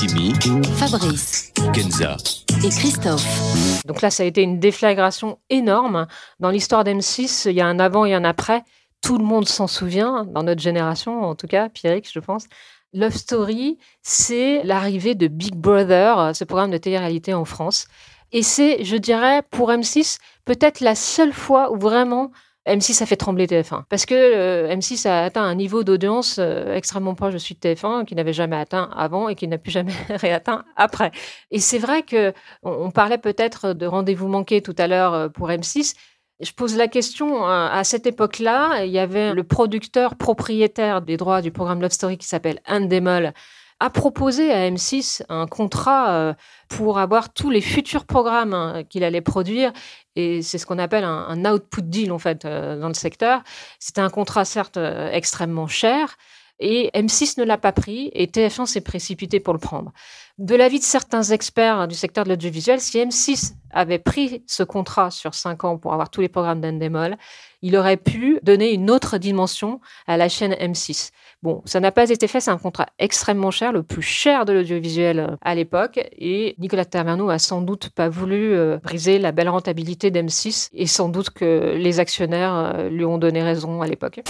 Kimi, 0.00 0.32
Fabrice 0.78 1.52
Kenza 1.72 2.16
et 2.64 2.70
Christophe. 2.70 3.84
Donc 3.84 4.02
là, 4.02 4.10
ça 4.10 4.24
a 4.24 4.26
été 4.26 4.42
une 4.42 4.58
déflagration 4.58 5.38
énorme. 5.48 6.08
Dans 6.40 6.50
l'histoire 6.50 6.82
d'M6, 6.82 7.48
il 7.48 7.54
y 7.54 7.60
a 7.60 7.68
un 7.68 7.78
avant 7.78 8.04
et 8.04 8.14
un 8.14 8.24
après. 8.24 8.64
Tout 9.02 9.16
le 9.16 9.24
monde 9.24 9.46
s'en 9.46 9.68
souvient, 9.68 10.24
dans 10.24 10.42
notre 10.42 10.60
génération 10.60 11.22
en 11.22 11.36
tout 11.36 11.46
cas, 11.46 11.68
Pierrick, 11.68 12.10
je 12.12 12.18
pense. 12.18 12.46
Love 12.94 13.14
Story, 13.14 13.78
c'est 14.02 14.64
l'arrivée 14.64 15.14
de 15.14 15.28
Big 15.28 15.54
Brother, 15.54 16.34
ce 16.34 16.42
programme 16.42 16.72
de 16.72 16.78
télé-réalité 16.78 17.32
en 17.32 17.44
France. 17.44 17.86
Et 18.32 18.42
c'est, 18.42 18.82
je 18.82 18.96
dirais, 18.96 19.42
pour 19.52 19.70
M6, 19.70 20.18
peut-être 20.44 20.80
la 20.80 20.96
seule 20.96 21.32
fois 21.32 21.70
où 21.70 21.78
vraiment 21.78 22.32
M6 22.66 23.02
a 23.02 23.06
fait 23.06 23.16
trembler 23.16 23.46
TF1 23.46 23.84
parce 23.88 24.06
que 24.06 24.14
euh, 24.14 24.74
M6 24.74 25.06
a 25.06 25.24
atteint 25.24 25.42
un 25.42 25.54
niveau 25.54 25.84
d'audience 25.84 26.38
euh, 26.38 26.74
extrêmement 26.74 27.14
proche 27.14 27.34
de 27.34 27.38
celui 27.38 27.54
de 27.54 27.60
TF1 27.60 28.04
qu'il 28.04 28.16
n'avait 28.16 28.32
jamais 28.32 28.56
atteint 28.56 28.90
avant 28.96 29.28
et 29.28 29.34
qu'il 29.36 29.48
n'a 29.48 29.58
plus 29.58 29.70
jamais 29.70 29.92
réatteint 30.10 30.64
après. 30.76 31.12
Et 31.50 31.60
c'est 31.60 31.78
vrai 31.78 32.02
que 32.02 32.32
on, 32.62 32.90
parlait 32.90 33.18
peut-être 33.18 33.72
de 33.72 33.86
rendez-vous 33.86 34.28
manqué 34.28 34.62
tout 34.62 34.74
à 34.78 34.88
l'heure 34.88 35.14
euh, 35.14 35.28
pour 35.28 35.48
M6. 35.48 35.94
Je 36.40 36.52
pose 36.52 36.76
la 36.76 36.86
question, 36.86 37.46
à 37.46 37.82
cette 37.82 38.06
époque-là, 38.06 38.84
il 38.84 38.90
y 38.90 38.98
avait 38.98 39.32
le 39.32 39.42
producteur 39.42 40.16
propriétaire 40.16 41.00
des 41.00 41.16
droits 41.16 41.40
du 41.40 41.50
programme 41.50 41.80
Love 41.80 41.92
Story 41.92 42.18
qui 42.18 42.26
s'appelle 42.26 42.60
Endemol, 42.68 43.32
a 43.80 43.90
proposé 43.90 44.52
à 44.52 44.70
M6 44.70 45.22
un 45.28 45.46
contrat 45.46 46.10
euh, 46.10 46.34
pour 46.68 46.98
avoir 46.98 47.32
tous 47.32 47.50
les 47.50 47.60
futurs 47.60 48.06
programmes 48.06 48.54
hein, 48.54 48.84
qu'il 48.88 49.04
allait 49.04 49.20
produire. 49.20 49.72
Et 50.14 50.42
c'est 50.42 50.58
ce 50.58 50.66
qu'on 50.66 50.78
appelle 50.78 51.04
un, 51.04 51.44
output 51.44 51.82
deal, 51.82 52.12
en 52.12 52.18
fait, 52.18 52.44
euh, 52.44 52.80
dans 52.80 52.88
le 52.88 52.94
secteur. 52.94 53.42
C'était 53.78 54.00
un 54.00 54.10
contrat, 54.10 54.44
certes, 54.44 54.78
extrêmement 55.12 55.66
cher. 55.66 56.16
Et 56.58 56.90
M6 56.94 57.38
ne 57.38 57.44
l'a 57.44 57.58
pas 57.58 57.72
pris 57.72 58.10
et 58.14 58.26
TF1 58.26 58.66
s'est 58.66 58.80
précipité 58.80 59.40
pour 59.40 59.52
le 59.52 59.60
prendre. 59.60 59.92
De 60.38 60.54
l'avis 60.54 60.80
de 60.80 60.84
certains 60.84 61.22
experts 61.22 61.88
du 61.88 61.94
secteur 61.94 62.24
de 62.24 62.28
l'audiovisuel, 62.28 62.78
si 62.78 62.98
M6 62.98 63.54
avait 63.70 63.98
pris 63.98 64.42
ce 64.46 64.62
contrat 64.62 65.10
sur 65.10 65.34
cinq 65.34 65.64
ans 65.64 65.78
pour 65.78 65.94
avoir 65.94 66.10
tous 66.10 66.20
les 66.20 66.28
programmes 66.28 66.60
d'Endemol, 66.60 67.16
il 67.62 67.74
aurait 67.74 67.96
pu 67.96 68.38
donner 68.42 68.72
une 68.72 68.90
autre 68.90 69.16
dimension 69.16 69.80
à 70.06 70.18
la 70.18 70.28
chaîne 70.28 70.52
M6. 70.52 71.10
Bon, 71.42 71.62
ça 71.64 71.80
n'a 71.80 71.90
pas 71.90 72.10
été 72.10 72.28
fait, 72.28 72.40
c'est 72.40 72.50
un 72.50 72.58
contrat 72.58 72.86
extrêmement 72.98 73.50
cher, 73.50 73.72
le 73.72 73.82
plus 73.82 74.02
cher 74.02 74.44
de 74.44 74.52
l'audiovisuel 74.52 75.20
euh, 75.20 75.36
à 75.42 75.54
l'époque, 75.54 76.00
et 76.18 76.54
Nicolas 76.58 76.84
Taverneau 76.84 77.30
a 77.30 77.38
sans 77.38 77.62
doute 77.62 77.90
pas 77.90 78.08
voulu 78.08 78.54
euh, 78.54 78.78
briser 78.82 79.18
la 79.18 79.32
belle 79.32 79.48
rentabilité 79.48 80.10
d'M6, 80.10 80.68
et 80.74 80.86
sans 80.86 81.08
doute 81.08 81.30
que 81.30 81.76
les 81.76 81.98
actionnaires 81.98 82.54
euh, 82.54 82.88
lui 82.88 83.04
ont 83.04 83.18
donné 83.18 83.42
raison 83.42 83.80
à 83.80 83.86
l'époque. 83.86 84.20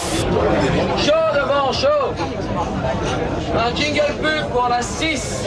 Chaud 0.98 1.12
devant 1.34 1.72
chaud 1.72 1.88
Un 3.56 3.74
jingle 3.74 4.14
pub 4.20 4.50
pour 4.52 4.68
la 4.68 4.82
6 4.82 5.46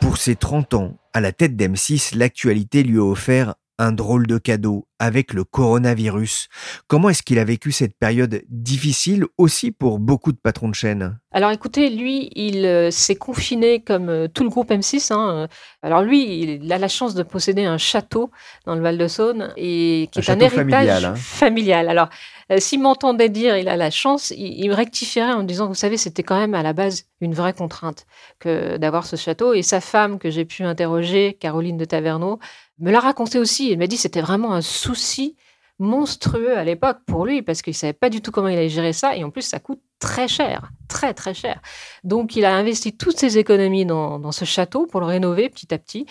pour 0.00 0.16
ses 0.16 0.36
30 0.36 0.74
ans, 0.74 0.96
à 1.12 1.20
la 1.20 1.32
tête 1.32 1.54
d'M6, 1.54 2.16
l'actualité 2.16 2.82
lui 2.82 2.98
a 2.98 3.04
offert 3.04 3.54
un 3.78 3.92
drôle 3.92 4.26
de 4.26 4.38
cadeau 4.38 4.87
avec 4.98 5.32
le 5.32 5.44
coronavirus. 5.44 6.48
Comment 6.86 7.08
est-ce 7.08 7.22
qu'il 7.22 7.38
a 7.38 7.44
vécu 7.44 7.72
cette 7.72 7.96
période 7.96 8.42
difficile 8.48 9.24
aussi 9.36 9.70
pour 9.70 9.98
beaucoup 9.98 10.32
de 10.32 10.38
patrons 10.38 10.68
de 10.68 10.74
chaîne? 10.74 11.18
Alors 11.30 11.50
écoutez, 11.50 11.90
lui, 11.90 12.30
il 12.34 12.64
euh, 12.64 12.90
s'est 12.90 13.16
confiné 13.16 13.80
comme 13.80 14.08
euh, 14.08 14.28
tout 14.28 14.42
le 14.42 14.48
groupe 14.48 14.70
M6. 14.70 15.12
Hein. 15.12 15.48
Alors 15.82 16.02
lui, 16.02 16.42
il 16.42 16.72
a 16.72 16.78
la 16.78 16.88
chance 16.88 17.14
de 17.14 17.22
posséder 17.22 17.64
un 17.64 17.78
château 17.78 18.30
dans 18.66 18.74
le 18.74 18.80
Val-de-Saône 18.80 19.52
et 19.56 20.08
qui 20.10 20.20
est 20.20 20.30
un 20.30 20.40
héritage 20.40 20.54
familial. 20.70 21.04
Hein. 21.04 21.14
familial. 21.14 21.88
Alors 21.88 22.08
euh, 22.50 22.58
s'il 22.60 22.80
m'entendait 22.80 23.28
dire 23.28 23.56
il 23.56 23.68
a 23.68 23.76
la 23.76 23.90
chance, 23.90 24.32
il, 24.36 24.68
me 24.68 24.74
rectifierait 24.74 25.32
en 25.32 25.42
disant, 25.42 25.68
vous 25.68 25.74
savez, 25.74 25.96
c'était 25.96 26.22
quand 26.22 26.38
même 26.38 26.54
à 26.54 26.62
la 26.62 26.72
base 26.72 27.04
une 27.20 27.34
vraie 27.34 27.52
contrainte 27.52 28.06
que 28.38 28.78
d'avoir 28.78 29.04
ce 29.04 29.16
château. 29.16 29.52
Et 29.52 29.62
sa 29.62 29.80
femme 29.80 30.18
que 30.18 30.30
j'ai 30.30 30.44
pu 30.44 30.62
interroger, 30.64 31.36
Caroline 31.38 31.76
de 31.76 31.84
Taverneau, 31.84 32.38
me 32.78 32.90
l'a 32.90 33.00
raconté 33.00 33.38
aussi. 33.38 33.70
Elle 33.70 33.78
m'a 33.78 33.86
dit 33.86 33.96
c'était 33.96 34.22
vraiment 34.22 34.54
un 34.54 34.62
souci 34.94 35.36
monstrueux 35.78 36.56
à 36.56 36.64
l'époque 36.64 36.98
pour 37.06 37.26
lui 37.26 37.42
parce 37.42 37.62
qu'il 37.62 37.74
savait 37.74 37.92
pas 37.92 38.10
du 38.10 38.20
tout 38.20 38.30
comment 38.30 38.48
il 38.48 38.56
allait 38.56 38.68
gérer 38.68 38.92
ça 38.92 39.16
et 39.16 39.24
en 39.24 39.30
plus 39.30 39.42
ça 39.42 39.60
coûte 39.60 39.80
très 39.98 40.28
cher, 40.28 40.70
très 40.88 41.12
très 41.12 41.34
cher. 41.34 41.60
Donc 42.04 42.36
il 42.36 42.44
a 42.44 42.54
investi 42.54 42.96
toutes 42.96 43.18
ses 43.18 43.38
économies 43.38 43.84
dans, 43.84 44.32
ce 44.32 44.44
château 44.44 44.86
pour 44.86 45.00
le 45.00 45.06
rénover 45.06 45.48
petit 45.48 45.72
à 45.74 45.78
petit. 45.78 46.06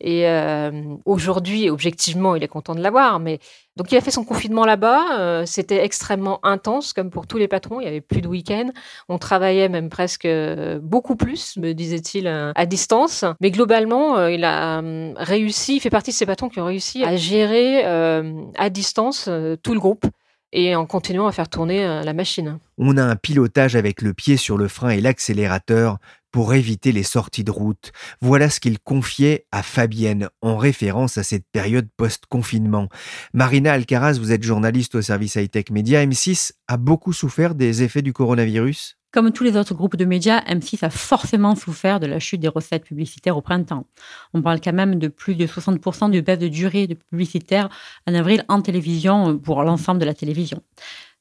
Et 0.00 0.28
euh, 0.28 0.70
aujourd'hui, 1.04 1.68
objectivement, 1.70 2.34
il 2.34 2.42
est 2.42 2.48
content 2.48 2.74
de 2.74 2.80
l'avoir. 2.80 3.20
Mais 3.20 3.38
donc 3.76 3.92
il 3.92 3.96
a 3.96 4.00
fait 4.00 4.10
son 4.10 4.24
confinement 4.24 4.64
là-bas. 4.64 5.18
Euh, 5.18 5.42
c'était 5.46 5.84
extrêmement 5.84 6.44
intense, 6.44 6.92
comme 6.92 7.10
pour 7.10 7.26
tous 7.26 7.38
les 7.38 7.48
patrons. 7.48 7.80
Il 7.80 7.84
y 7.84 7.88
avait 7.88 8.00
plus 8.00 8.22
de 8.22 8.28
week-end. 8.28 8.70
On 9.08 9.18
travaillait 9.18 9.68
même 9.68 9.90
presque 9.90 10.24
euh, 10.24 10.78
beaucoup 10.80 11.16
plus, 11.16 11.56
me 11.58 11.72
disait-il, 11.72 12.26
à 12.26 12.66
distance. 12.66 13.24
Mais 13.40 13.50
globalement, 13.50 14.26
il 14.26 14.44
a 14.44 14.82
réussi. 15.16 15.76
Il 15.76 15.80
fait 15.80 15.90
partie 15.90 16.10
de 16.10 16.16
ces 16.16 16.26
patrons 16.26 16.48
qui 16.48 16.60
ont 16.60 16.66
réussi 16.66 17.04
à 17.04 17.16
gérer 17.16 17.84
à 17.84 18.70
distance 18.70 19.28
tout 19.62 19.74
le 19.74 19.80
groupe 19.80 20.06
et 20.52 20.74
en 20.74 20.86
continuant 20.86 21.26
à 21.26 21.32
faire 21.32 21.48
tourner 21.48 21.84
euh, 21.84 22.02
la 22.02 22.12
machine. 22.12 22.58
On 22.78 22.96
a 22.96 23.04
un 23.04 23.16
pilotage 23.16 23.76
avec 23.76 24.02
le 24.02 24.14
pied 24.14 24.36
sur 24.36 24.56
le 24.56 24.68
frein 24.68 24.90
et 24.90 25.00
l'accélérateur 25.00 25.98
pour 26.32 26.54
éviter 26.54 26.92
les 26.92 27.02
sorties 27.02 27.44
de 27.44 27.50
route. 27.50 27.92
Voilà 28.20 28.50
ce 28.50 28.60
qu'il 28.60 28.78
confiait 28.78 29.46
à 29.52 29.62
Fabienne 29.62 30.28
en 30.42 30.56
référence 30.56 31.18
à 31.18 31.22
cette 31.22 31.46
période 31.52 31.88
post-confinement. 31.96 32.88
Marina 33.32 33.72
Alcaraz, 33.72 34.18
vous 34.18 34.32
êtes 34.32 34.42
journaliste 34.42 34.94
au 34.94 35.02
service 35.02 35.36
high-tech 35.36 35.70
média. 35.70 36.04
M6 36.04 36.52
a 36.68 36.76
beaucoup 36.76 37.12
souffert 37.12 37.54
des 37.54 37.82
effets 37.82 38.02
du 38.02 38.12
coronavirus 38.12 38.96
comme 39.16 39.32
tous 39.32 39.44
les 39.44 39.56
autres 39.56 39.72
groupes 39.72 39.96
de 39.96 40.04
médias, 40.04 40.40
M6 40.40 40.84
a 40.84 40.90
forcément 40.90 41.54
souffert 41.54 42.00
de 42.00 42.06
la 42.06 42.18
chute 42.18 42.38
des 42.38 42.48
recettes 42.48 42.84
publicitaires 42.84 43.38
au 43.38 43.40
printemps. 43.40 43.86
On 44.34 44.42
parle 44.42 44.60
quand 44.60 44.74
même 44.74 44.98
de 44.98 45.08
plus 45.08 45.36
de 45.36 45.46
60% 45.46 46.10
de 46.10 46.20
baisse 46.20 46.38
de 46.38 46.48
durée 46.48 46.86
de 46.86 46.92
publicitaire 46.92 47.70
en 48.06 48.14
avril 48.14 48.44
en 48.48 48.60
télévision 48.60 49.38
pour 49.38 49.62
l'ensemble 49.62 50.00
de 50.00 50.04
la 50.04 50.12
télévision. 50.12 50.60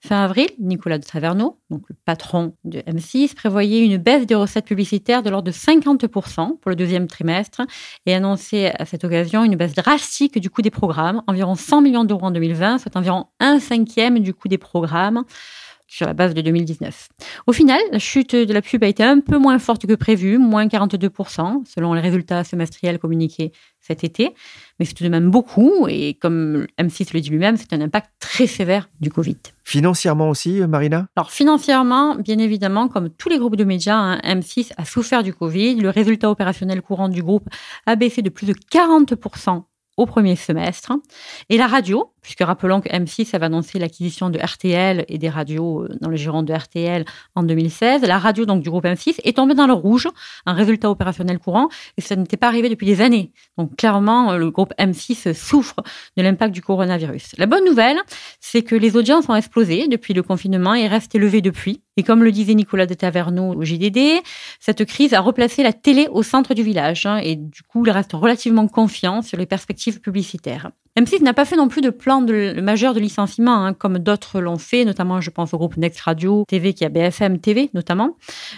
Fin 0.06 0.24
avril, 0.24 0.50
Nicolas 0.60 1.00
de 1.00 1.04
Taverneau, 1.04 1.60
donc 1.72 1.82
le 1.90 1.96
patron 2.06 2.54
de 2.64 2.78
M6, 2.82 3.34
prévoyait 3.34 3.84
une 3.84 3.98
baisse 3.98 4.28
des 4.28 4.36
recettes 4.36 4.66
publicitaires 4.66 5.24
de 5.24 5.32
l'ordre 5.32 5.48
de 5.48 5.52
50% 5.52 6.60
pour 6.60 6.70
le 6.70 6.76
deuxième 6.76 7.08
trimestre 7.08 7.64
et 8.06 8.14
annonçait 8.14 8.72
à 8.80 8.86
cette 8.86 9.04
occasion 9.04 9.44
une 9.44 9.56
baisse 9.56 9.74
drastique 9.74 10.38
du 10.38 10.52
coût 10.52 10.62
des 10.62 10.70
programmes, 10.70 11.24
environ 11.26 11.56
100 11.56 11.82
millions 11.82 12.04
d'euros 12.04 12.28
en 12.28 12.30
2020, 12.30 12.78
soit 12.78 12.96
environ 12.96 13.26
un 13.40 13.60
cinquième 13.60 14.20
du 14.20 14.36
coût 14.36 14.48
des 14.48 14.60
programmes 14.60 15.24
sur 15.88 16.06
la 16.06 16.14
base 16.14 16.34
de 16.34 16.42
2019. 16.42 17.10
Au 17.48 17.54
final, 17.54 17.80
la 17.92 18.00
chute 18.00 18.36
de 18.36 18.54
la 18.54 18.62
pub 18.62 18.84
a 18.84 18.88
été 18.88 19.04
un 19.04 19.20
peu 19.20 19.38
moins 19.38 19.60
forte 19.60 19.86
que 19.86 19.94
prévu, 19.94 20.38
moins 20.38 20.68
42%, 20.68 21.66
selon 21.66 21.94
les 21.94 22.02
résultats 22.02 22.44
semestriels 22.44 23.00
communiqués 23.00 23.52
cet 23.82 24.04
été, 24.04 24.34
mais 24.80 24.86
c'est 24.86 24.96
tout 24.96 25.04
de 25.04 25.10
même 25.10 25.30
beaucoup, 25.30 25.88
et 25.88 26.16
comme 26.16 26.66
M6 26.80 27.14
le 27.14 27.22
dit 27.22 27.30
lui-même, 27.30 27.56
c'est 27.56 27.72
un 27.74 27.82
impact 27.82 28.10
très 28.20 28.48
sévère 28.48 28.90
du 29.00 29.12
Covid. 29.12 29.38
Financièrement 29.64 30.30
aussi, 30.30 30.62
Marina? 30.62 31.08
Alors 31.16 31.32
financièrement, 31.32 32.16
bien 32.16 32.40
évidemment, 32.40 32.88
comme 32.88 33.10
tous 33.10 33.30
les 33.30 33.38
groupes 33.38 33.56
de 33.56 33.64
médias, 33.64 33.98
hein, 33.98 34.20
M6 34.24 34.72
a 34.78 34.86
souffert 34.86 35.22
du 35.22 35.34
Covid. 35.34 35.76
Le 35.76 35.90
résultat 35.90 36.30
opérationnel 36.30 36.82
courant 36.82 37.10
du 37.10 37.22
groupe 37.22 37.48
a 37.86 37.96
baissé 37.96 38.22
de 38.22 38.30
plus 38.30 38.48
de 38.48 38.54
40% 38.54 39.64
au 39.98 40.06
premier 40.06 40.36
semestre. 40.36 40.94
Et 41.50 41.58
la 41.58 41.68
radio, 41.68 42.12
puisque 42.22 42.42
rappelons 42.42 42.82
que 42.82 42.90
M6 42.90 43.36
avait 43.36 43.46
annoncé 43.46 43.80
l'acquisition 43.80 44.30
de 44.30 44.40
RTL 44.40 45.06
et 45.08 45.18
des 45.18 45.30
radios 45.30 45.84
euh, 45.84 45.98
dans 46.02 46.10
le 46.10 46.16
giron 46.16 46.44
de 46.44 46.54
RTL 46.54 47.06
en 47.36 47.44
2016, 47.44 48.02
la 48.02 48.20
radio 48.20 48.46
donc 48.46 48.62
du 48.62 48.70
groupe 48.70 48.86
M6 48.86 49.20
est 49.24 49.38
tombée 49.38 49.54
dans 49.54 49.68
le 49.68 49.74
rouge, 49.74 50.08
un 50.46 50.54
résultat 50.54 50.90
opérationnel 50.90 51.40
courant, 51.40 51.70
et 51.98 52.02
ça 52.02 52.16
n'était 52.16 52.38
pas 52.38 52.48
arrivé 52.48 52.70
depuis 52.70 52.86
des 52.88 53.02
années. 53.02 53.32
Donc 53.58 53.76
clairement, 53.78 54.34
euh, 54.34 54.38
le 54.38 54.52
groupe 54.52 54.74
M6 54.78 55.34
souffre 55.34 55.78
de 56.18 56.24
l'impact 56.24 56.54
du 56.54 56.62
coronavirus. 56.62 57.36
La 57.38 57.46
bonne 57.46 57.64
nouvelle, 57.66 57.98
c'est 58.40 58.64
que 58.64 58.76
les 58.76 58.98
audiences 58.98 59.30
ont 59.30 59.36
explosé 59.36 59.88
depuis 59.88 60.14
le 60.14 60.24
confinement 60.24 60.74
et 60.74 60.88
restent 60.88 61.16
élevées 61.16 61.42
depuis. 61.42 61.85
Et 61.98 62.04
comme 62.04 62.24
le 62.24 62.32
disait 62.32 62.56
Nicolas 62.56 62.86
de 62.86 62.94
Taverneau 62.94 63.54
au 63.54 63.64
JDD, 63.64 64.22
cette 64.60 64.84
crise 64.86 65.14
a 65.14 65.22
replacé 65.22 65.64
la 65.64 65.72
télé 65.72 66.08
au 66.12 66.24
centre 66.24 66.54
du 66.54 66.62
village 66.62 67.06
hein, 67.06 67.18
et 67.18 67.36
du 67.36 67.62
coup, 67.64 67.86
il 67.86 67.92
reste 67.92 68.12
relativement 68.14 68.68
confiant 68.68 69.22
sur 69.22 69.38
les 69.38 69.46
perspectives 69.46 70.02
publicitaires. 70.02 70.72
M6 70.98 71.24
n'a 71.24 71.34
pas 71.34 71.44
fait 71.44 71.58
non 71.58 71.68
plus 71.68 71.82
de 71.82 71.90
plan 71.90 72.22
de, 72.22 72.62
majeur 72.62 72.94
de 72.94 73.02
licenciement, 73.02 73.66
hein, 73.66 73.74
comme 73.74 74.00
d'autres 74.00 74.40
l'ont 74.40 74.58
fait, 74.58 74.86
notamment 74.86 75.20
je 75.20 75.30
pense 75.30 75.54
au 75.54 75.58
groupe 75.58 75.76
Next 75.76 76.00
Radio 76.00 76.46
TV 76.48 76.74
qui 76.74 76.86
a 76.86 76.90
BFM 76.90 77.40
TV 77.40 77.70
notamment. 77.74 78.16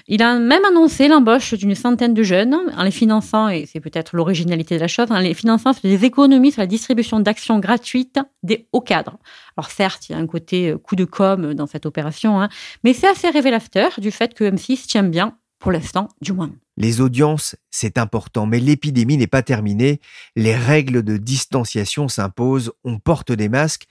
Il 0.08 0.21
a 0.21 0.38
même 0.38 0.63
annoncé 0.63 1.08
l'embauche 1.08 1.56
d'une 1.56 1.73
centaine 1.73 2.13
de 2.13 2.21
jeunes 2.21 2.56
en 2.78 2.84
les 2.84 2.91
finançant, 2.91 3.50
et 3.50 3.65
c'est 3.65 3.80
peut-être 3.80 4.15
l'originalité 4.15 4.76
de 4.76 4.82
la 4.82 4.88
chose, 4.88 5.12
en 5.12 5.17
les 5.17 5.34
finançant 5.34 5.73
sur 5.73 5.82
des 5.82 6.06
économies 6.06 6.52
sur 6.52 6.62
la 6.62 6.67
distribution 6.67 7.19
d'actions 7.19 7.58
gratuites 7.58 8.19
des 8.43 8.67
hauts 8.71 8.82
cadres. 8.82 9.17
Alors 9.58 9.71
certes, 9.71 10.08
il 10.08 10.12
y 10.12 10.15
a 10.15 10.19
un 10.19 10.28
côté 10.28 10.69
euh, 10.69 10.78
coup 10.78 10.95
de 10.95 11.06
com 11.06 11.56
dans 11.56 11.65
cette 11.65 11.88
opération, 11.88 12.39
hein, 12.39 12.50
mais 12.84 12.93
c'est 12.93 13.08
assez 13.08 13.32
révélateur 13.32 14.00
du 14.00 14.12
fait 14.12 14.36
que 14.36 14.43
M6 14.43 14.86
tient 14.86 15.02
bien 15.02 15.36
pour 15.58 15.71
l'instant 15.71 16.08
du 16.21 16.34
moins. 16.34 16.52
Les 16.78 17.02
audiences, 17.02 17.56
c'est 17.72 17.98
important, 17.98 18.46
mais 18.46 18.60
l'épidémie 18.60 19.18
n'est 19.18 19.26
pas 19.26 19.42
terminée. 19.42 20.00
Les 20.36 20.56
règles 20.56 21.02
de 21.02 21.18
distanciation 21.18 22.08
s'imposent, 22.08 22.72
on 22.84 23.00
porte 23.00 23.32
des 23.32 23.50
masques. 23.50 23.88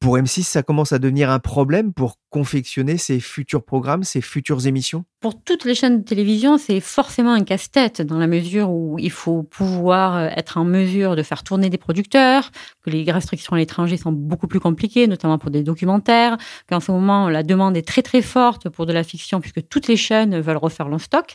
Pour 0.00 0.16
M6, 0.16 0.44
ça 0.44 0.62
commence 0.62 0.94
à 0.94 0.98
devenir 0.98 1.28
un 1.28 1.40
problème 1.40 1.92
pour 1.92 2.16
confectionner 2.30 2.96
ses 2.96 3.20
futurs 3.20 3.62
programmes, 3.62 4.02
ses 4.02 4.22
futures 4.22 4.66
émissions? 4.66 5.04
Pour 5.20 5.42
toutes 5.42 5.66
les 5.66 5.74
chaînes 5.74 5.98
de 5.98 6.04
télévision, 6.04 6.56
c'est 6.56 6.80
forcément 6.80 7.34
un 7.34 7.44
casse-tête 7.44 8.00
dans 8.00 8.18
la 8.18 8.26
mesure 8.26 8.70
où 8.70 8.98
il 8.98 9.10
faut 9.10 9.42
pouvoir 9.42 10.16
euh, 10.16 10.28
être 10.34 10.56
en 10.56 10.64
mesure 10.64 11.16
de 11.16 11.22
faire 11.22 11.42
tourner 11.42 11.68
des 11.68 11.76
producteurs, 11.76 12.50
que 12.82 12.88
les 12.88 13.12
restrictions 13.12 13.52
à 13.52 13.58
l'étranger 13.58 13.98
sont 13.98 14.10
beaucoup 14.10 14.46
plus 14.46 14.58
compliquées, 14.58 15.06
notamment 15.06 15.36
pour 15.36 15.50
des 15.50 15.62
documentaires, 15.62 16.38
qu'en 16.66 16.80
ce 16.80 16.90
moment 16.90 17.28
la 17.28 17.42
demande 17.42 17.76
est 17.76 17.86
très 17.86 18.00
très 18.00 18.22
forte 18.22 18.70
pour 18.70 18.86
de 18.86 18.94
la 18.94 19.04
fiction 19.04 19.38
puisque 19.38 19.68
toutes 19.68 19.86
les 19.86 19.98
chaînes 19.98 20.40
veulent 20.40 20.56
refaire 20.56 20.88
leur 20.88 21.02
stock. 21.02 21.34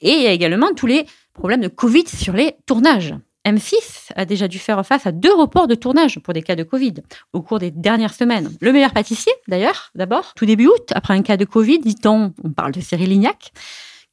Et 0.00 0.12
il 0.12 0.22
y 0.22 0.28
a 0.28 0.32
également 0.32 0.72
tous 0.76 0.86
les 0.86 1.06
problèmes 1.32 1.60
de 1.60 1.68
Covid 1.68 2.06
sur 2.06 2.34
les 2.34 2.54
tournages. 2.66 3.16
M6 3.46 4.10
a 4.16 4.24
déjà 4.24 4.48
dû 4.48 4.58
faire 4.58 4.84
face 4.84 5.06
à 5.06 5.12
deux 5.12 5.32
reports 5.32 5.68
de 5.68 5.76
tournage 5.76 6.18
pour 6.18 6.34
des 6.34 6.42
cas 6.42 6.56
de 6.56 6.64
Covid 6.64 6.94
au 7.32 7.42
cours 7.42 7.60
des 7.60 7.70
dernières 7.70 8.12
semaines. 8.12 8.50
Le 8.60 8.72
meilleur 8.72 8.92
pâtissier, 8.92 9.32
d'ailleurs, 9.46 9.90
d'abord, 9.94 10.34
tout 10.34 10.46
début 10.46 10.66
août, 10.66 10.92
après 10.92 11.14
un 11.14 11.22
cas 11.22 11.36
de 11.36 11.44
Covid, 11.44 11.78
dit-on, 11.78 12.34
on 12.42 12.50
parle 12.50 12.72
de 12.72 12.80
Cyril 12.80 13.08
Lignac, 13.08 13.52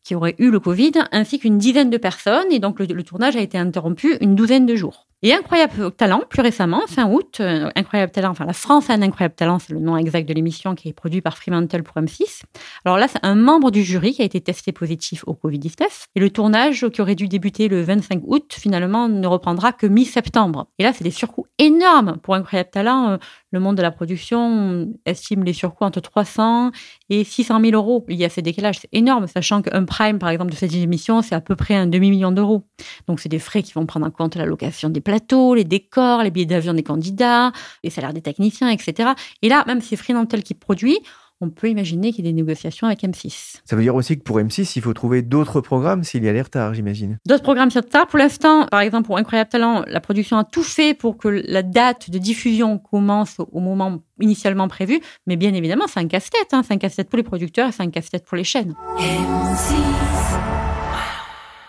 qui 0.03 0.13
aurait 0.13 0.35
eu 0.37 0.51
le 0.51 0.59
Covid, 0.59 0.91
ainsi 1.11 1.39
qu'une 1.39 1.57
dizaine 1.57 1.89
de 1.89 1.97
personnes, 1.97 2.51
et 2.51 2.59
donc 2.59 2.79
le, 2.79 3.03
tournage 3.03 3.35
a 3.35 3.41
été 3.41 3.57
interrompu 3.57 4.17
une 4.21 4.35
douzaine 4.35 4.67
de 4.67 4.75
jours. 4.75 5.07
Et 5.25 5.31
Incroyable 5.31 5.89
Talent, 5.93 6.21
plus 6.29 6.41
récemment, 6.41 6.81
fin 6.85 7.09
août, 7.09 7.37
euh, 7.39 7.69
Incroyable 7.77 8.11
Talent, 8.11 8.31
enfin 8.31 8.43
la 8.43 8.51
France 8.51 8.89
a 8.89 8.93
un 8.93 9.01
Incroyable 9.01 9.35
Talent, 9.35 9.57
c'est 9.57 9.71
le 9.71 9.79
nom 9.79 9.95
exact 9.95 10.27
de 10.27 10.33
l'émission 10.33 10.75
qui 10.75 10.89
est 10.89 10.93
produit 10.93 11.21
par 11.21 11.37
Fremantle 11.37 11.81
pour 11.81 11.95
M6. 11.95 12.41
Alors 12.83 12.97
là, 12.97 13.07
c'est 13.07 13.23
un 13.23 13.35
membre 13.35 13.71
du 13.71 13.83
jury 13.83 14.11
qui 14.11 14.21
a 14.21 14.25
été 14.25 14.41
testé 14.41 14.73
positif 14.73 15.23
au 15.25 15.33
Covid-19. 15.33 15.85
Et 16.15 16.19
le 16.19 16.29
tournage, 16.29 16.89
qui 16.89 17.01
aurait 17.01 17.15
dû 17.15 17.29
débuter 17.29 17.69
le 17.69 17.81
25 17.81 18.21
août, 18.25 18.53
finalement 18.53 19.07
ne 19.07 19.25
reprendra 19.25 19.71
que 19.71 19.87
mi-septembre. 19.87 20.67
Et 20.77 20.83
là, 20.83 20.91
c'est 20.91 21.05
des 21.05 21.11
surcoûts 21.11 21.47
énormes 21.57 22.17
pour 22.21 22.35
Incroyable 22.35 22.71
Talent. 22.71 23.11
Euh, 23.11 23.17
le 23.53 23.61
monde 23.61 23.77
de 23.77 23.81
la 23.81 23.91
production 23.91 24.91
estime 25.05 25.45
les 25.45 25.53
surcoûts 25.53 25.85
entre 25.85 26.01
300 26.01 26.71
et 27.09 27.23
600 27.23 27.61
000 27.61 27.71
euros. 27.75 28.03
Il 28.09 28.17
y 28.17 28.25
a 28.25 28.29
ces 28.29 28.41
décalages, 28.41 28.79
c'est 28.79 28.89
énorme, 28.91 29.27
sachant 29.27 29.61
qu'un 29.61 29.85
prime, 29.85 30.19
par 30.19 30.29
exemple, 30.29 30.51
de 30.51 30.57
cette 30.57 30.73
émission, 30.73 31.21
c'est 31.21 31.35
à 31.35 31.39
peu 31.39 31.55
près 31.55 31.75
un 31.75 31.87
demi-million 31.87 32.31
d'euros. 32.31 32.63
Donc, 33.07 33.21
c'est 33.21 33.29
des 33.29 33.39
frais 33.39 33.63
qui 33.63 33.71
vont 33.71 33.85
prendre 33.85 34.05
en 34.05 34.11
compte 34.11 34.35
la 34.35 34.45
location 34.45 34.89
des 34.89 34.99
plateaux, 35.13 35.53
les 35.53 35.63
décors, 35.63 36.23
les 36.23 36.31
billets 36.31 36.47
d'avion 36.47 36.73
des 36.73 36.81
candidats, 36.81 37.51
les 37.83 37.91
salaires 37.91 38.13
des 38.13 38.21
techniciens, 38.21 38.69
etc. 38.69 39.11
Et 39.43 39.49
là, 39.49 39.63
même 39.67 39.79
si 39.79 39.89
c'est 39.89 39.95
Fremantle 39.95 40.41
qui 40.41 40.55
produit, 40.55 40.97
on 41.39 41.51
peut 41.51 41.69
imaginer 41.69 42.11
qu'il 42.11 42.25
y 42.25 42.29
ait 42.29 42.31
des 42.31 42.35
négociations 42.35 42.87
avec 42.87 43.03
M6. 43.03 43.57
Ça 43.63 43.75
veut 43.75 43.83
dire 43.83 43.93
aussi 43.93 44.17
que 44.17 44.23
pour 44.23 44.39
M6, 44.39 44.73
il 44.75 44.81
faut 44.81 44.93
trouver 44.93 45.21
d'autres 45.21 45.61
programmes 45.61 46.03
s'il 46.03 46.23
y 46.23 46.29
a 46.29 46.33
des 46.33 46.41
retards, 46.41 46.73
j'imagine. 46.73 47.19
D'autres 47.27 47.43
programmes 47.43 47.69
sur 47.69 47.83
retard. 47.83 48.07
Pour 48.07 48.17
l'instant, 48.17 48.65
par 48.71 48.79
exemple, 48.79 49.05
pour 49.05 49.17
Incroyable 49.17 49.51
Talent, 49.51 49.83
la 49.87 49.99
production 49.99 50.37
a 50.37 50.45
tout 50.45 50.63
fait 50.63 50.95
pour 50.95 51.17
que 51.17 51.27
la 51.27 51.61
date 51.61 52.09
de 52.09 52.17
diffusion 52.17 52.79
commence 52.79 53.37
au 53.39 53.59
moment 53.59 53.99
initialement 54.19 54.67
prévu. 54.67 54.99
Mais 55.27 55.35
bien 55.35 55.53
évidemment, 55.53 55.85
c'est 55.87 55.99
un 55.99 56.07
casse-tête. 56.07 56.53
Hein. 56.53 56.63
C'est 56.65 56.73
un 56.73 56.77
casse-tête 56.77 57.09
pour 57.09 57.17
les 57.17 57.23
producteurs 57.23 57.69
et 57.69 57.71
c'est 57.71 57.83
un 57.83 57.91
casse-tête 57.91 58.25
pour 58.25 58.37
les 58.37 58.45
chaînes. 58.45 58.73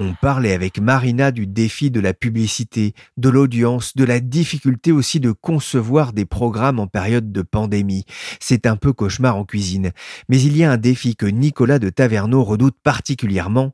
On 0.01 0.15
parlait 0.15 0.53
avec 0.53 0.81
Marina 0.81 1.31
du 1.31 1.47
défi 1.47 1.93
de 1.93 2.01
la 2.01 2.15
publicité, 2.15 2.95
de 3.17 3.29
l'audience, 3.29 3.95
de 3.95 4.05
la 4.05 4.19
difficulté 4.19 4.91
aussi 4.91 5.21
de 5.21 5.31
concevoir 5.31 6.13
des 6.13 6.25
programmes 6.25 6.81
en 6.81 6.89
période 6.89 7.31
de 7.31 7.43
pandémie. 7.43 8.05
C'est 8.41 8.67
un 8.67 8.75
peu 8.75 8.93
cauchemar 8.93 9.37
en 9.37 9.45
cuisine. 9.45 9.93
Mais 10.29 10.41
il 10.41 10.57
y 10.57 10.65
a 10.65 10.73
un 10.73 10.79
défi 10.79 11.15
que 11.15 11.27
Nicolas 11.27 11.79
de 11.79 11.91
Taverneau 11.91 12.43
redoute 12.43 12.77
particulièrement. 12.83 13.73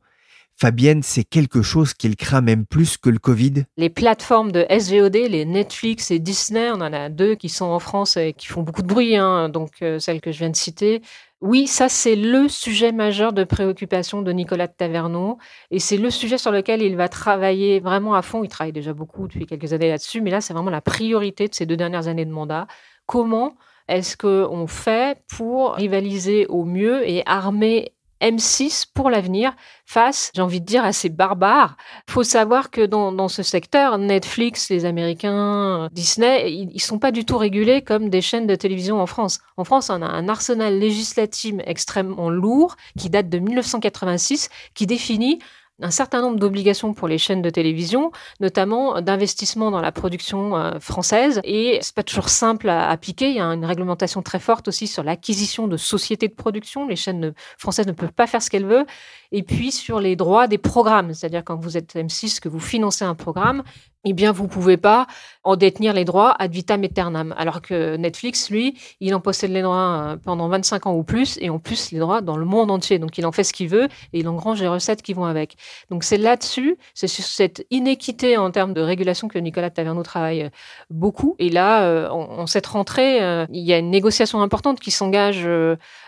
Fabienne, 0.61 1.03
c'est 1.03 1.25
quelque 1.25 1.63
chose 1.63 1.95
qu'il 1.95 2.17
craint 2.17 2.43
même 2.43 2.67
plus 2.67 2.99
que 2.99 3.09
le 3.09 3.19
Covid? 3.19 3.65
Les 3.79 3.89
plateformes 3.89 4.53
de 4.53 4.67
SVOD, 4.69 5.17
les 5.17 5.47
Netflix 5.47 6.11
et 6.11 6.19
Disney, 6.19 6.71
on 6.71 6.83
en 6.83 6.93
a 6.93 7.09
deux 7.09 7.35
qui 7.35 7.49
sont 7.49 7.65
en 7.65 7.79
France 7.79 8.19
et 8.19 8.35
qui 8.35 8.47
font 8.47 8.63
beaucoup 8.63 8.83
de 8.83 8.87
bruit, 8.87 9.17
hein, 9.17 9.49
donc 9.49 9.71
euh, 9.81 9.99
celles 9.99 10.21
que 10.21 10.33
je 10.33 10.41
viens 10.41 10.51
de 10.51 10.57
citer, 10.57 11.01
oui, 11.41 11.67
ça 11.67 11.89
c'est 11.89 12.17
le 12.17 12.49
sujet 12.49 12.93
majeur 12.93 13.33
de 13.33 13.45
préoccupation 13.45 14.21
de 14.21 14.31
Nicolas 14.31 14.67
de 14.67 14.75
Taverneau 14.77 15.39
et 15.71 15.79
c'est 15.79 15.97
le 15.97 16.11
sujet 16.11 16.37
sur 16.37 16.51
lequel 16.51 16.83
il 16.83 16.97
va 16.97 17.09
travailler 17.09 17.81
vraiment 17.81 18.15
à 18.15 18.21
fond. 18.21 18.45
Il 18.45 18.49
travaille 18.49 18.73
déjà 18.73 18.93
beaucoup 18.93 19.27
depuis 19.27 19.47
quelques 19.47 19.73
années 19.73 19.89
là-dessus, 19.89 20.21
mais 20.21 20.31
là 20.31 20.43
c'est 20.43 20.53
vraiment 20.53 20.71
la 20.71 20.83
priorité 20.83 21.49
de 21.49 21.55
ces 21.55 21.65
deux 21.65 21.79
dernières 21.79 22.09
années 22.09 22.27
de 22.27 22.31
mandat. 22.31 22.67
Comment 23.07 23.55
est-ce 23.89 24.19
qu'on 24.19 24.67
fait 24.67 25.23
pour 25.35 25.75
rivaliser 25.75 26.47
au 26.47 26.65
mieux 26.65 27.09
et 27.09 27.23
armer 27.25 27.95
M6 28.21 28.87
pour 28.95 29.11
l'avenir 29.11 29.55
face, 29.87 30.31
j'ai 30.35 30.43
envie 30.43 30.61
de 30.61 30.67
dire, 30.67 30.85
à 30.85 30.93
ces 30.93 31.09
barbares. 31.09 31.77
Faut 32.09 32.23
savoir 32.23 32.71
que 32.71 32.87
dans, 32.87 33.29
ce 33.29 33.43
secteur, 33.43 33.99
Netflix, 33.99 34.71
les 34.71 34.85
Américains, 34.85 35.89
Disney, 35.93 36.53
ils, 36.53 36.75
ne 36.75 36.79
sont 36.79 36.99
pas 36.99 37.11
du 37.11 37.25
tout 37.25 37.39
régulés 37.39 37.83
comme 37.83 38.09
des 38.09 38.21
chaînes 38.21 38.47
de 38.47 38.55
télévision 38.55 39.01
en 39.01 39.07
France. 39.07 39.41
En 39.57 39.65
France, 39.65 39.91
on 39.91 40.01
a 40.03 40.07
un 40.07 40.29
arsenal 40.29 40.79
législatif 40.79 41.57
extrêmement 41.65 42.31
lourd 42.31 42.77
qui 42.99 43.11
date 43.11 43.29
de 43.29 43.39
1986, 43.39 44.49
qui 44.75 44.87
définit 44.87 45.41
un 45.83 45.91
certain 45.91 46.21
nombre 46.21 46.39
d'obligations 46.39 46.95
pour 46.95 47.09
les 47.09 47.19
chaînes 47.19 47.43
de 47.43 47.51
télévision, 47.51 48.13
notamment 48.41 49.01
d'investissement 49.01 49.71
dans 49.71 49.81
la 49.81 49.93
production 49.93 50.57
euh, 50.57 50.79
française. 50.81 51.41
Et 51.45 51.79
c'est 51.83 51.95
pas 51.95 52.03
toujours 52.03 52.29
simple 52.29 52.69
à 52.69 52.89
appliquer. 52.89 53.31
Il 53.31 53.37
y 53.37 53.41
a 53.41 53.45
une 53.45 53.65
réglementation 53.65 54.23
très 54.23 54.39
forte 54.41 54.69
aussi 54.69 54.87
sur 54.87 55.03
l'acquisition 55.03 55.69
de 55.69 55.77
sociétés 55.77 56.29
de 56.29 56.35
production. 56.35 56.87
Les 56.87 56.97
chaînes 56.97 57.33
françaises 57.59 57.87
ne 57.87 57.93
peuvent 57.93 58.13
pas 58.13 58.27
faire 58.27 58.43
ce 58.43 58.51
qu'elles 58.51 58.67
veulent. 58.67 58.87
Et 59.33 59.43
puis 59.43 59.73
sur 59.73 60.01
les 60.01 60.17
droits 60.17 60.49
des 60.49 60.59
programmes, 60.59 61.15
c'est-à-dire 61.15 61.45
quand 61.45 61.57
vous 61.57 61.77
êtes 61.77 61.95
M6 61.95 62.41
que 62.41 62.49
vous 62.49 62.61
financez 62.61 63.05
un 63.05 63.15
programme, 63.15 63.63
eh 64.05 64.15
bien, 64.15 64.33
vous 64.33 64.49
pouvez 64.49 64.79
pas 64.79 65.07
en 65.45 65.57
détenir 65.57 65.93
les 65.93 66.07
droits 66.07 66.35
ad 66.39 66.51
vitam 66.53 66.83
aeternam. 66.83 67.35
Alors 67.37 67.61
que 67.61 67.97
Netflix, 67.97 68.49
lui, 68.51 68.79
il 69.01 69.15
en 69.15 69.21
possède 69.21 69.51
les 69.51 69.61
droits 69.61 70.13
euh, 70.13 70.17
pendant 70.17 70.49
25 70.49 70.87
ans 70.87 70.95
ou 70.95 71.03
plus, 71.03 71.39
et 71.43 71.51
en 71.51 71.59
plus 71.59 71.93
les 71.93 71.99
droits 71.99 72.23
dans 72.23 72.39
le 72.39 72.47
monde 72.47 72.71
entier. 72.71 72.99
Donc, 72.99 73.19
il 73.19 73.27
en 73.27 73.33
fait 73.33 73.45
ce 73.45 73.53
qu'il 73.53 73.69
veut, 73.69 73.89
et 74.15 74.21
il 74.21 74.29
engrange 74.29 74.61
les 74.63 74.69
recettes 74.69 75.03
qui 75.03 75.13
vont 75.13 75.27
avec. 75.27 75.57
Donc, 75.91 76.05
c'est 76.05 76.17
là-dessus, 76.17 76.79
c'est 76.95 77.09
sur 77.09 77.25
cette 77.25 77.67
inéquité 77.71 78.39
en 78.39 78.51
termes 78.51 78.73
de 78.73 78.81
régulation 78.81 79.29
que 79.29 79.39
Nicolas 79.39 79.69
Taverneau 79.69 80.03
travaille 80.03 80.45
euh, 80.45 80.51
beaucoup. 80.89 81.37
Et 81.39 81.51
là, 81.51 81.83
euh, 81.83 82.09
en, 82.09 82.47
cette 82.47 82.67
rentrée, 82.67 83.19
il 83.51 83.63
y 83.63 83.73
a 83.73 83.79
une 83.79 83.91
négociation 83.91 84.41
importante 84.41 84.81
qui 84.81 84.91
s'engage 84.91 85.47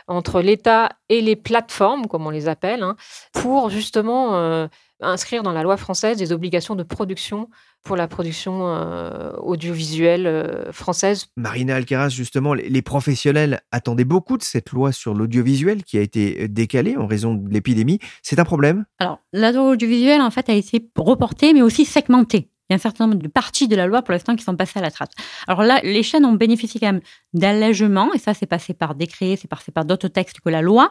entre 0.09 0.40
l'État 0.40 0.88
et 1.09 1.20
les 1.20 1.37
plateformes, 1.37 2.07
comme 2.07 2.26
on 2.26 2.31
les 2.31 2.48
appelle, 2.48 2.83
hein, 2.83 2.96
pour 3.33 3.70
justement 3.70 4.68
inscrire 5.03 5.43
dans 5.43 5.53
la 5.53 5.62
loi 5.62 5.77
française 5.77 6.17
des 6.17 6.33
obligations 6.33 6.75
de 6.75 6.83
production 6.83 7.49
pour 7.83 7.97
la 7.97 8.07
production 8.07 8.69
euh, 8.69 9.33
audiovisuelle 9.38 10.27
euh, 10.27 10.73
française. 10.73 11.27
Marina 11.37 11.77
Alcaraz, 11.77 12.11
justement, 12.11 12.55
les 12.55 12.83
professionnels 12.83 13.61
attendaient 13.73 14.05
beaucoup 14.05 14.38
de 14.38 14.43
cette 14.43 14.71
loi 14.71 14.93
sur 14.93 15.15
l'audiovisuel 15.15 15.83
qui 15.83 15.99
a 15.99 16.01
été 16.01 16.49
décalée 16.49 16.97
en 16.97 17.07
raison 17.07 17.35
de 17.35 17.53
l'épidémie. 17.53 17.99
C'est 18.23 18.38
un 18.38 18.45
problème? 18.45 18.85
Alors, 18.99 19.19
l'audiovisuel, 19.33 20.21
en 20.21 20.31
fait, 20.31 20.49
a 20.49 20.55
été 20.55 20.88
reporté, 20.97 21.53
mais 21.53 21.62
aussi 21.62 21.85
segmenté. 21.85 22.49
Il 22.71 22.73
y 22.73 22.75
a 22.75 22.77
un 22.77 22.79
certain 22.79 23.07
nombre 23.07 23.21
de 23.21 23.29
parties 23.29 23.69
de 23.69 23.77
la 23.77 23.87
loi 23.87 24.03
pour 24.03 24.12
l'instant 24.12 24.37
qui 24.37 24.45
sont 24.45 24.57
passées 24.57 24.79
à 24.79 24.83
la 24.83 24.91
trace. 24.91 25.11
Alors 25.47 25.62
là, 25.62 25.81
les 25.83 26.03
chaînes 26.03 26.25
ont 26.25 26.33
bénéficié 26.33 26.81
quand 26.81 26.87
même 26.87 27.03
d'allègements, 27.35 28.15
et 28.15 28.19
ça, 28.19 28.33
c'est 28.33 28.47
passé 28.47 28.73
par 28.73 28.95
décret, 28.95 29.37
c'est 29.38 29.49
passé 29.49 29.73
par 29.73 29.85
d'autres 29.85 30.09
textes 30.09 30.41
que 30.41 30.49
la 30.49 30.62
loi 30.62 30.91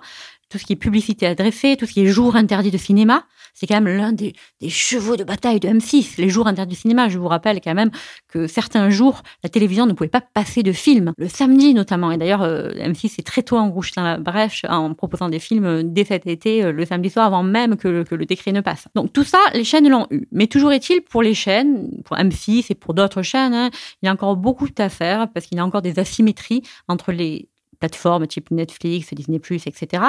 tout 0.52 0.58
ce 0.58 0.66
qui 0.66 0.74
est 0.74 0.78
publicité 0.78 1.26
adressée, 1.26 1.78
tout 1.78 1.86
ce 1.86 1.94
qui 1.94 2.02
est 2.02 2.08
jour 2.08 2.36
interdit 2.36 2.70
de 2.70 2.78
cinéma, 2.78 3.24
c'est 3.54 3.68
quand 3.68 3.80
même 3.80 3.98
l'un 3.98 4.12
des, 4.12 4.34
chevaux 4.70 5.16
de 5.16 5.24
bataille 5.24 5.60
de 5.60 5.68
M6. 5.68 6.16
Les 6.18 6.30
jours 6.30 6.48
interdits 6.48 6.76
de 6.76 6.80
cinéma, 6.80 7.10
je 7.10 7.18
vous 7.18 7.28
rappelle 7.28 7.60
quand 7.62 7.74
même 7.74 7.92
que 8.28 8.48
certains 8.48 8.90
jours, 8.90 9.22
la 9.44 9.50
télévision 9.50 9.86
ne 9.86 9.94
pouvait 9.94 10.10
pas 10.10 10.22
passer 10.22 10.64
de 10.64 10.72
films, 10.72 11.14
le 11.18 11.28
samedi 11.28 11.74
notamment. 11.74 12.12
Et 12.12 12.18
d'ailleurs, 12.18 12.42
euh, 12.42 12.72
M6 12.72 13.20
est 13.20 13.26
très 13.26 13.44
tôt 13.44 13.58
engouché 13.58 13.94
dans 13.96 14.04
la 14.04 14.18
brèche 14.18 14.66
en 14.68 14.94
proposant 14.94 15.30
des 15.30 15.40
films 15.40 15.66
euh, 15.66 15.82
dès 15.84 16.06
cet 16.06 16.28
été, 16.28 16.64
euh, 16.64 16.72
le 16.72 16.86
samedi 16.86 17.10
soir, 17.10 17.26
avant 17.26 17.44
même 17.44 17.78
que 17.78 17.88
le, 17.88 18.04
que 18.04 18.16
le 18.16 18.26
décret 18.26 18.52
ne 18.52 18.62
passe. 18.62 18.88
Donc 18.96 19.14
tout 19.14 19.24
ça, 19.24 19.40
les 19.54 19.64
chaînes 19.64 19.88
l'ont 19.90 20.08
eu. 20.12 20.28
Mais 20.32 20.48
toujours 20.48 20.72
est-il, 20.72 21.02
pour 21.02 21.22
les 21.22 21.34
chaînes, 21.34 21.90
pour 22.06 22.18
M6 22.18 22.68
et 22.70 22.76
pour 22.76 22.94
d'autres 22.94 23.22
chaînes, 23.22 23.54
hein, 23.54 23.70
il 24.02 24.06
y 24.06 24.10
a 24.10 24.12
encore 24.12 24.38
beaucoup 24.38 24.68
à 24.78 24.90
faire 24.90 25.28
parce 25.32 25.46
qu'il 25.46 25.58
y 25.58 25.62
a 25.62 25.66
encore 25.66 25.82
des 25.82 26.00
asymétries 26.00 26.62
entre 26.88 27.12
les 27.12 27.50
plateformes 27.82 28.28
type 28.28 28.52
Netflix, 28.52 29.14
Disney+, 29.14 29.42
etc., 29.66 30.04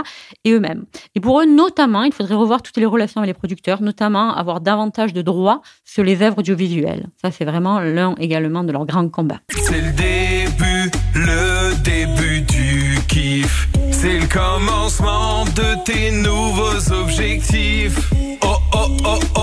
et 0.44 0.52
eux-mêmes. 0.52 0.84
Et 1.14 1.20
pour 1.20 1.40
eux, 1.40 1.46
notamment, 1.46 2.02
il 2.04 2.12
faudrait 2.12 2.34
revoir 2.34 2.62
toutes 2.62 2.76
les 2.76 2.86
relations 2.86 3.20
avec 3.20 3.34
les 3.34 3.38
producteurs, 3.38 3.82
notamment 3.82 4.34
avoir 4.34 4.60
davantage 4.60 5.12
de 5.12 5.22
droits 5.22 5.62
sur 5.84 6.04
les 6.04 6.22
œuvres 6.22 6.38
audiovisuelles. 6.38 7.06
Ça, 7.20 7.30
c'est 7.30 7.44
vraiment 7.44 7.80
l'un 7.80 8.14
également 8.16 8.62
de 8.62 8.72
leurs 8.72 8.86
grands 8.86 9.08
combats. 9.08 9.40
C'est 9.50 9.80
le 9.80 9.92
début, 9.92 10.90
le 11.14 11.74
début 11.82 12.42
du 12.42 12.98
kiff. 13.08 13.68
C'est 13.90 14.18
le 14.18 14.26
commencement 14.26 15.44
de 15.44 15.84
tes 15.84 16.10
nouveaux 16.10 16.92
objectifs. 16.92 18.12
Oh, 18.42 18.56
oh, 18.74 18.88
oh, 19.04 19.18
oh, 19.36 19.41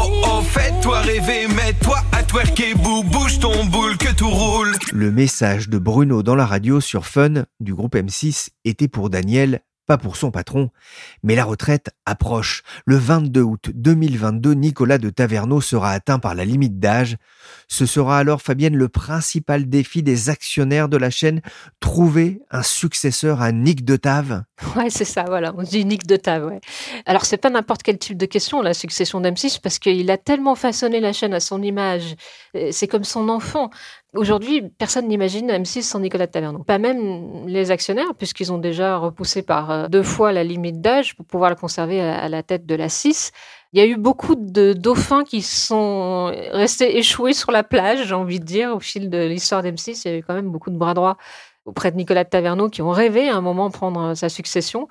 Le 4.91 5.11
message 5.11 5.69
de 5.69 5.77
Bruno 5.77 6.23
dans 6.23 6.33
la 6.33 6.47
radio 6.47 6.81
sur 6.81 7.05
Fun 7.05 7.45
du 7.59 7.75
groupe 7.75 7.95
M6 7.95 8.49
était 8.65 8.87
pour 8.87 9.11
Daniel 9.11 9.61
pas 9.89 9.97
pour 9.97 10.17
son 10.17 10.29
patron. 10.29 10.69
Mais 11.23 11.33
la 11.33 11.43
retraite 11.43 11.89
approche. 12.05 12.61
Le 12.85 12.95
22 12.95 13.41
août 13.41 13.71
2022, 13.73 14.53
Nicolas 14.53 14.99
de 14.99 15.09
Taverneau 15.09 15.61
sera 15.61 15.89
atteint 15.89 16.19
par 16.19 16.35
la 16.35 16.45
limite 16.45 16.79
d'âge. 16.79 17.17
Ce 17.67 17.87
sera 17.87 18.19
alors, 18.19 18.43
Fabienne, 18.43 18.75
le 18.75 18.87
principal 18.87 19.67
défi 19.67 20.03
des 20.03 20.29
actionnaires 20.29 20.89
de 20.89 20.97
la 20.97 21.09
chaîne, 21.09 21.41
trouver 21.79 22.39
un 22.51 22.61
successeur 22.61 23.41
à 23.41 23.51
Nick 23.51 23.83
de 23.83 23.95
Tave. 23.95 24.43
Ouais, 24.75 24.91
c'est 24.91 25.05
ça, 25.05 25.23
voilà. 25.23 25.53
On 25.57 25.63
dit 25.63 25.83
Nick 25.85 26.05
de 26.05 26.17
Tave. 26.17 26.51
Alors, 27.07 27.25
c'est 27.25 27.37
pas 27.37 27.49
n'importe 27.49 27.81
quel 27.81 27.97
type 27.97 28.17
de 28.17 28.27
question, 28.27 28.61
la 28.61 28.75
succession 28.75 29.19
d'M6, 29.21 29.59
parce 29.59 29.79
qu'il 29.79 30.11
a 30.11 30.17
tellement 30.17 30.53
façonné 30.53 30.99
la 30.99 31.13
chaîne 31.13 31.33
à 31.33 31.39
son 31.39 31.63
image. 31.63 32.15
C'est 32.71 32.87
comme 32.87 33.03
son 33.03 33.29
enfant. 33.29 33.69
Aujourd'hui, 34.15 34.63
personne 34.77 35.07
n'imagine 35.07 35.51
M6 35.51 35.83
sans 35.83 35.99
Nicolas 35.99 36.27
Taverneau. 36.27 36.63
Pas 36.63 36.79
même 36.79 37.45
les 37.47 37.71
actionnaires, 37.71 38.15
puisqu'ils 38.17 38.51
ont 38.51 38.57
déjà 38.57 38.97
repoussé 38.97 39.41
par 39.43 39.69
euh, 39.69 39.87
deux 39.87 40.03
fois 40.03 40.31
la 40.31 40.43
limite 40.43 40.81
d'âge 40.81 41.15
pour 41.15 41.25
pouvoir 41.25 41.51
le 41.51 41.55
conserver 41.55 42.01
à 42.01 42.27
la 42.27 42.41
tête 42.41 42.65
de 42.65 42.75
la 42.75 42.89
6. 42.89 43.31
Il 43.71 43.79
y 43.79 43.83
a 43.83 43.85
eu 43.85 43.97
beaucoup 43.97 44.35
de 44.35 44.73
dauphins 44.73 45.23
qui 45.23 45.43
sont 45.43 46.33
restés 46.51 46.97
échoués 46.97 47.33
sur 47.33 47.51
la 47.51 47.63
plage, 47.63 48.07
j'ai 48.07 48.15
envie 48.15 48.39
de 48.39 48.45
dire, 48.45 48.75
au 48.75 48.79
fil 48.79 49.11
de 49.11 49.27
l'histoire 49.27 49.61
d'M6. 49.61 50.01
Il 50.05 50.11
y 50.11 50.15
a 50.15 50.17
eu 50.17 50.23
quand 50.23 50.33
même 50.33 50.49
beaucoup 50.49 50.71
de 50.71 50.77
bras 50.77 50.95
droits 50.95 51.17
auprès 51.65 51.91
de 51.91 51.97
Nicolas 51.97 52.25
Taverneau 52.25 52.69
qui 52.69 52.81
ont 52.81 52.89
rêvé 52.89 53.29
à 53.29 53.35
un 53.35 53.41
moment 53.41 53.69
prendre 53.69 54.15
sa 54.15 54.27
succession. 54.27 54.87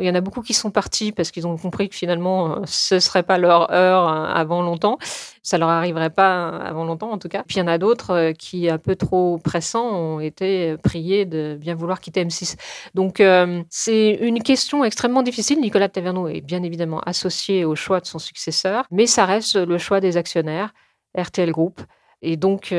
Il 0.00 0.06
y 0.06 0.10
en 0.10 0.14
a 0.14 0.20
beaucoup 0.20 0.42
qui 0.42 0.54
sont 0.54 0.70
partis 0.70 1.12
parce 1.12 1.30
qu'ils 1.30 1.46
ont 1.46 1.56
compris 1.56 1.88
que 1.88 1.94
finalement, 1.94 2.52
euh, 2.52 2.60
ce 2.66 2.96
ne 2.96 3.00
serait 3.00 3.22
pas 3.22 3.38
leur 3.38 3.70
heure 3.72 4.08
euh, 4.08 4.26
avant 4.26 4.62
longtemps. 4.62 4.98
Ça 5.42 5.58
leur 5.58 5.68
arriverait 5.68 6.10
pas 6.10 6.48
avant 6.48 6.84
longtemps, 6.84 7.10
en 7.10 7.18
tout 7.18 7.28
cas. 7.28 7.42
Puis 7.46 7.56
il 7.56 7.60
y 7.60 7.62
en 7.62 7.66
a 7.66 7.78
d'autres 7.78 8.10
euh, 8.10 8.32
qui, 8.32 8.68
un 8.68 8.78
peu 8.78 8.96
trop 8.96 9.38
pressants, 9.38 9.88
ont 9.88 10.20
été 10.20 10.76
priés 10.82 11.24
de 11.26 11.56
bien 11.60 11.74
vouloir 11.74 12.00
quitter 12.00 12.24
M6. 12.24 12.56
Donc, 12.94 13.22
c'est 13.68 14.10
une 14.20 14.42
question 14.42 14.84
extrêmement 14.84 15.22
difficile. 15.22 15.60
Nicolas 15.60 15.88
Taverneau 15.88 16.28
est 16.28 16.40
bien 16.40 16.62
évidemment 16.62 17.00
associé 17.00 17.64
au 17.64 17.74
choix 17.74 18.00
de 18.00 18.06
son 18.06 18.18
successeur, 18.18 18.84
mais 18.90 19.06
ça 19.06 19.24
reste 19.24 19.56
le 19.56 19.78
choix 19.78 20.00
des 20.00 20.16
actionnaires, 20.16 20.72
RTL 21.16 21.50
Group. 21.50 21.80
Et 22.22 22.36
donc, 22.36 22.74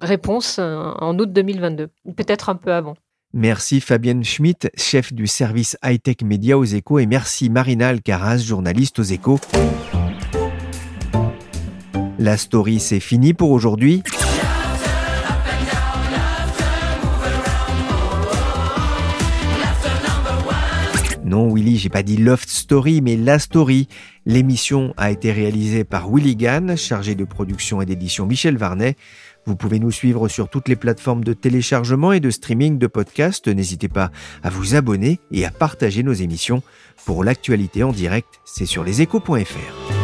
réponse 0.00 0.58
en 0.58 1.18
août 1.18 1.32
2022, 1.32 1.88
peut-être 2.16 2.48
un 2.48 2.56
peu 2.56 2.72
avant. 2.72 2.94
Merci 3.36 3.80
Fabienne 3.80 4.22
Schmitt, 4.22 4.70
chef 4.76 5.12
du 5.12 5.26
service 5.26 5.76
high-tech 5.84 6.18
média 6.22 6.56
aux 6.56 6.64
échos, 6.64 7.00
et 7.00 7.06
merci 7.06 7.50
Marina 7.50 7.88
Alcaraz, 7.88 8.38
journaliste 8.38 9.00
aux 9.00 9.02
échos. 9.02 9.40
La 12.20 12.36
story, 12.36 12.78
c'est 12.78 13.00
fini 13.00 13.34
pour 13.34 13.50
aujourd'hui. 13.50 14.04
Non, 21.24 21.52
Willy, 21.52 21.78
j'ai 21.78 21.88
pas 21.88 22.04
dit 22.04 22.16
Loft 22.16 22.48
Story, 22.48 23.00
mais 23.00 23.16
La 23.16 23.40
Story. 23.40 23.88
L'émission 24.26 24.94
a 24.96 25.10
été 25.10 25.32
réalisée 25.32 25.82
par 25.82 26.08
Willy 26.08 26.36
Gann, 26.36 26.76
chargé 26.76 27.16
de 27.16 27.24
production 27.24 27.82
et 27.82 27.86
d'édition 27.86 28.26
Michel 28.26 28.56
Varnet. 28.56 28.94
Vous 29.46 29.56
pouvez 29.56 29.78
nous 29.78 29.90
suivre 29.90 30.28
sur 30.28 30.48
toutes 30.48 30.68
les 30.68 30.76
plateformes 30.76 31.24
de 31.24 31.32
téléchargement 31.32 32.12
et 32.12 32.20
de 32.20 32.30
streaming 32.30 32.78
de 32.78 32.86
podcasts. 32.86 33.48
N'hésitez 33.48 33.88
pas 33.88 34.10
à 34.42 34.50
vous 34.50 34.74
abonner 34.74 35.20
et 35.30 35.44
à 35.44 35.50
partager 35.50 36.02
nos 36.02 36.12
émissions. 36.12 36.62
Pour 37.04 37.24
l'actualité 37.24 37.82
en 37.82 37.92
direct, 37.92 38.40
c'est 38.44 38.66
sur 38.66 38.84
leséchos.fr. 38.84 40.03